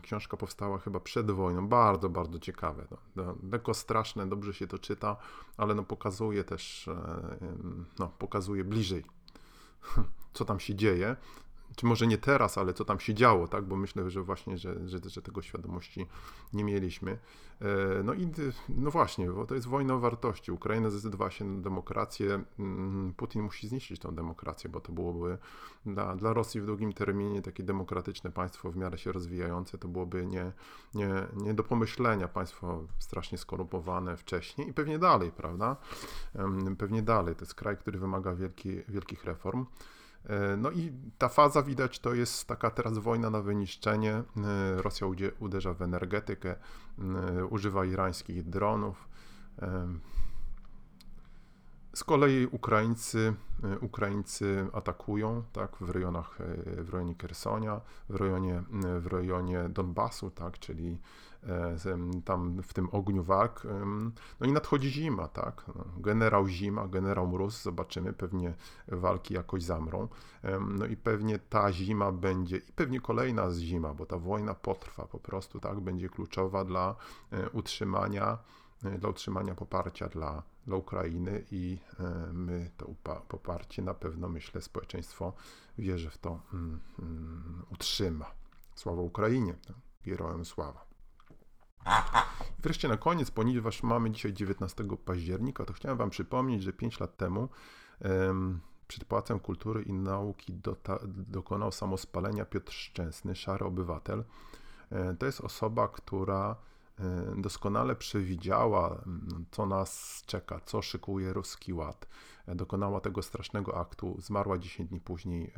Książka 0.02 0.36
powstała 0.36 0.78
chyba 0.78 1.00
przed 1.00 1.30
wojną, 1.30 1.68
bardzo, 1.68 2.08
bardzo 2.08 2.38
ciekawe. 2.38 2.86
No, 2.90 2.96
no, 3.16 3.36
lekko 3.52 3.74
straszne, 3.74 4.28
dobrze 4.28 4.54
się 4.54 4.66
to 4.66 4.78
czyta, 4.78 5.16
ale 5.56 5.74
no, 5.74 5.82
pokazuje 5.82 6.44
też, 6.44 6.88
e, 6.88 7.36
no, 7.98 8.08
pokazuje 8.18 8.64
bliżej 8.64 9.04
co 10.34 10.44
tam 10.44 10.60
się 10.60 10.74
dzieje 10.74 11.16
czy 11.76 11.86
może 11.86 12.06
nie 12.06 12.18
teraz, 12.18 12.58
ale 12.58 12.74
co 12.74 12.84
tam 12.84 13.00
się 13.00 13.14
działo, 13.14 13.48
tak? 13.48 13.64
Bo 13.64 13.76
myślę, 13.76 14.10
że 14.10 14.22
właśnie, 14.22 14.58
że, 14.58 14.88
że, 14.88 14.98
że 15.06 15.22
tego 15.22 15.42
świadomości 15.42 16.06
nie 16.52 16.64
mieliśmy. 16.64 17.18
E, 17.60 18.02
no 18.04 18.14
i 18.14 18.28
no 18.68 18.90
właśnie, 18.90 19.30
bo 19.30 19.46
to 19.46 19.54
jest 19.54 19.66
wojna 19.66 19.94
o 19.94 19.98
wartości. 19.98 20.52
Ukraina 20.52 20.90
zdecydowała 20.90 21.30
się 21.30 21.44
na 21.44 21.62
demokrację. 21.62 22.42
Mm, 22.58 23.14
Putin 23.16 23.42
musi 23.42 23.68
zniszczyć 23.68 24.00
tę 24.00 24.12
demokrację, 24.12 24.70
bo 24.70 24.80
to 24.80 24.92
byłoby 24.92 25.38
dla, 25.86 26.16
dla 26.16 26.32
Rosji 26.32 26.60
w 26.60 26.66
długim 26.66 26.92
terminie 26.92 27.42
takie 27.42 27.62
demokratyczne 27.62 28.30
państwo 28.30 28.70
w 28.70 28.76
miarę 28.76 28.98
się 28.98 29.12
rozwijające, 29.12 29.78
to 29.78 29.88
byłoby 29.88 30.26
nie, 30.26 30.52
nie, 30.94 31.08
nie 31.36 31.54
do 31.54 31.64
pomyślenia. 31.64 32.28
Państwo 32.28 32.84
strasznie 32.98 33.38
skorumpowane 33.38 34.16
wcześniej 34.16 34.68
i 34.68 34.74
pewnie 34.74 34.98
dalej, 34.98 35.30
prawda? 35.30 35.76
Pewnie 36.78 37.02
dalej. 37.02 37.36
To 37.36 37.42
jest 37.42 37.54
kraj, 37.54 37.76
który 37.76 37.98
wymaga 37.98 38.34
wielki, 38.34 38.82
wielkich 38.88 39.24
reform. 39.24 39.66
E, 40.26 40.56
no 40.56 40.70
i 40.70 40.92
ta 41.18 41.28
faza 41.28 41.62
widać 41.62 41.98
to 41.98 42.14
jest 42.14 42.48
taka 42.48 42.70
teraz 42.70 42.98
wojna 42.98 43.30
na 43.30 43.40
wyniszczenie. 43.40 44.12
E, 44.12 44.22
Rosja 44.82 45.06
uderza 45.38 45.74
w 45.74 45.82
energetykę, 45.82 46.54
e, 46.98 47.44
używa 47.44 47.84
irańskich 47.84 48.48
dronów. 48.48 49.08
Z 51.94 52.04
kolei 52.04 52.46
Ukraińcy, 52.46 53.34
Ukraińcy 53.80 54.66
atakują 54.72 55.42
tak, 55.52 55.76
w 55.80 55.90
rejonach, 55.90 56.38
w 56.78 56.90
rejonie 56.90 57.14
Kersonia, 57.14 57.80
w 58.08 58.14
rejonie, 58.14 58.62
w 59.00 59.06
rejonie 59.06 59.68
Donbasu, 59.68 60.30
tak, 60.30 60.58
czyli 60.58 60.98
tam 62.24 62.62
w 62.62 62.74
tym 62.74 62.88
ogniu 62.92 63.22
walk. 63.22 63.62
No 64.40 64.46
i 64.46 64.52
nadchodzi 64.52 64.90
zima, 64.90 65.28
tak. 65.28 65.64
No, 65.74 65.84
generał 65.96 66.48
zima, 66.48 66.88
generał 66.88 67.28
mróz, 67.28 67.62
zobaczymy, 67.62 68.12
pewnie 68.12 68.54
walki 68.88 69.34
jakoś 69.34 69.62
zamrą. 69.62 70.08
No 70.60 70.86
i 70.86 70.96
pewnie 70.96 71.38
ta 71.38 71.72
zima 71.72 72.12
będzie, 72.12 72.56
i 72.56 72.72
pewnie 72.72 73.00
kolejna 73.00 73.50
zima, 73.50 73.94
bo 73.94 74.06
ta 74.06 74.18
wojna 74.18 74.54
potrwa 74.54 75.06
po 75.06 75.18
prostu, 75.18 75.60
tak, 75.60 75.80
będzie 75.80 76.08
kluczowa 76.08 76.64
dla 76.64 76.94
e, 77.32 77.50
utrzymania 77.50 78.38
e, 78.84 78.98
dla 78.98 79.08
utrzymania 79.08 79.54
poparcia 79.54 80.08
dla, 80.08 80.42
dla 80.66 80.76
Ukrainy 80.76 81.44
i 81.50 81.78
e, 82.00 82.32
my 82.32 82.70
to 82.76 82.86
poparcie 83.28 83.82
na 83.82 83.94
pewno, 83.94 84.28
myślę, 84.28 84.62
społeczeństwo 84.62 85.32
wierzę 85.78 86.10
w 86.10 86.18
to 86.18 86.40
mm, 86.54 86.80
mm, 86.98 87.62
utrzyma. 87.70 88.30
Sława 88.74 89.02
Ukrainie, 89.02 89.54
herojem 90.04 90.44
sława. 90.44 90.84
Wreszcie 92.58 92.88
na 92.88 92.96
koniec, 92.96 93.30
ponieważ 93.30 93.82
mamy 93.82 94.10
dzisiaj 94.10 94.32
19 94.32 94.84
października, 95.04 95.64
to 95.64 95.72
chciałem 95.72 95.98
Wam 95.98 96.10
przypomnieć, 96.10 96.62
że 96.62 96.72
5 96.72 97.00
lat 97.00 97.16
temu 97.16 97.48
przed 98.86 99.04
Pałacem 99.04 99.40
Kultury 99.40 99.82
i 99.82 99.92
Nauki 99.92 100.60
dokonał 101.06 101.72
samospalenia 101.72 102.44
Piotr 102.44 102.72
Szczęsny, 102.72 103.36
szary 103.36 103.64
obywatel. 103.64 104.24
E, 104.90 105.14
to 105.14 105.26
jest 105.26 105.40
osoba, 105.40 105.88
która 105.88 106.56
doskonale 107.36 107.96
przewidziała, 107.96 109.04
co 109.50 109.66
nas 109.66 110.22
czeka, 110.26 110.60
co 110.66 110.82
szykuje 110.82 111.32
Ruski 111.32 111.72
Ład. 111.72 112.08
E, 112.46 112.54
dokonała 112.54 113.00
tego 113.00 113.22
strasznego 113.22 113.78
aktu, 113.78 114.16
zmarła 114.20 114.58
10 114.58 114.88
dni 114.88 115.00
później 115.00 115.52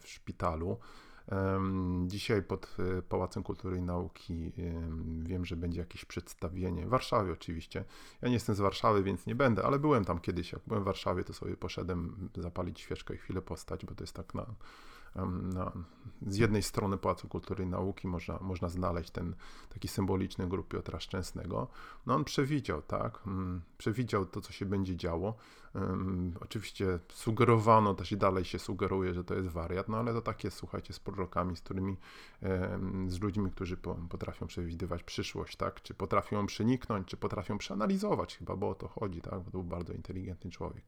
w 0.00 0.08
szpitalu. 0.08 0.78
Dzisiaj 2.06 2.42
pod 2.42 2.76
e, 2.98 3.02
Pałacem 3.02 3.42
Kultury 3.42 3.76
i 3.76 3.82
Nauki 3.82 4.52
wiem, 5.22 5.44
że 5.44 5.56
będzie 5.56 5.80
jakieś 5.80 6.04
przedstawienie. 6.04 6.86
W 6.86 6.88
Warszawie 6.88 7.32
oczywiście. 7.32 7.84
Ja 8.22 8.28
nie 8.28 8.34
jestem 8.34 8.54
z 8.54 8.60
Warszawy, 8.60 9.02
więc 9.02 9.26
nie 9.26 9.34
będę, 9.34 9.62
ale 9.62 9.78
byłem 9.78 10.04
tam 10.04 10.18
kiedyś. 10.18 10.52
Jak 10.52 10.62
byłem 10.66 10.82
w 10.82 10.86
Warszawie, 10.86 11.24
to 11.24 11.32
sobie 11.32 11.56
poszedłem 11.56 12.28
zapalić 12.36 12.80
świeczkę 12.80 13.14
i 13.14 13.18
chwilę 13.18 13.42
postać, 13.42 13.84
bo 13.84 13.94
to 13.94 14.04
jest 14.04 14.14
tak 14.14 14.34
na 14.34 14.46
na, 15.24 15.72
z 16.26 16.36
jednej 16.36 16.62
strony 16.62 16.98
Pałacu 16.98 17.28
Kultury 17.28 17.64
i 17.64 17.66
Nauki 17.66 18.08
można, 18.08 18.38
można 18.40 18.68
znaleźć 18.68 19.10
ten 19.10 19.34
taki 19.68 19.88
symboliczny 19.88 20.48
grób 20.48 20.68
Piotra 20.68 21.00
Szczęsnego. 21.00 21.68
No 22.06 22.14
on 22.14 22.24
przewidział, 22.24 22.82
tak, 22.82 23.20
mm, 23.26 23.62
przewidział 23.78 24.26
to, 24.26 24.40
co 24.40 24.52
się 24.52 24.66
będzie 24.66 24.96
działo. 24.96 25.34
Oczywiście 26.40 26.98
sugerowano, 27.08 27.94
też 27.94 28.12
i 28.12 28.16
dalej 28.16 28.44
się 28.44 28.58
sugeruje, 28.58 29.14
że 29.14 29.24
to 29.24 29.34
jest 29.34 29.48
wariat, 29.48 29.88
no 29.88 29.96
ale 29.96 30.12
to 30.12 30.22
tak 30.22 30.44
jest, 30.44 30.56
słuchajcie, 30.56 30.92
z 30.92 31.00
prorokami, 31.00 31.56
z 31.56 31.60
którymi, 31.60 31.96
z 33.08 33.20
ludźmi, 33.20 33.50
którzy 33.50 33.76
potrafią 34.08 34.46
przewidywać 34.46 35.02
przyszłość, 35.02 35.56
tak, 35.56 35.82
czy 35.82 35.94
potrafią 35.94 36.36
ją 36.36 36.46
przeniknąć, 36.46 37.08
czy 37.08 37.16
potrafią 37.16 37.58
przeanalizować, 37.58 38.36
chyba, 38.36 38.56
bo 38.56 38.68
o 38.68 38.74
to 38.74 38.88
chodzi, 38.88 39.20
tak, 39.20 39.38
bo 39.38 39.44
to 39.44 39.50
był 39.50 39.64
bardzo 39.64 39.92
inteligentny 39.92 40.50
człowiek. 40.50 40.84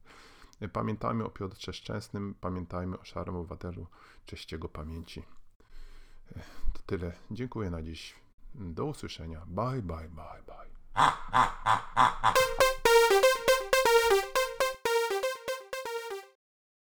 Pamiętajmy 0.67 1.25
o 1.25 1.29
Piotrze 1.29 1.73
Szczęsnym, 1.73 2.35
pamiętajmy 2.41 2.99
o 2.99 3.05
Szarym 3.05 3.35
Obywatelu, 3.35 3.87
cześć 4.25 4.51
jego 4.51 4.69
pamięci. 4.69 5.23
To 6.73 6.79
tyle. 6.85 7.13
Dziękuję 7.31 7.69
na 7.69 7.81
dziś. 7.81 8.15
Do 8.55 8.85
usłyszenia. 8.85 9.45
Bye, 9.47 9.81
bye, 9.81 10.09
bye, 10.09 10.43
bye. 10.45 10.69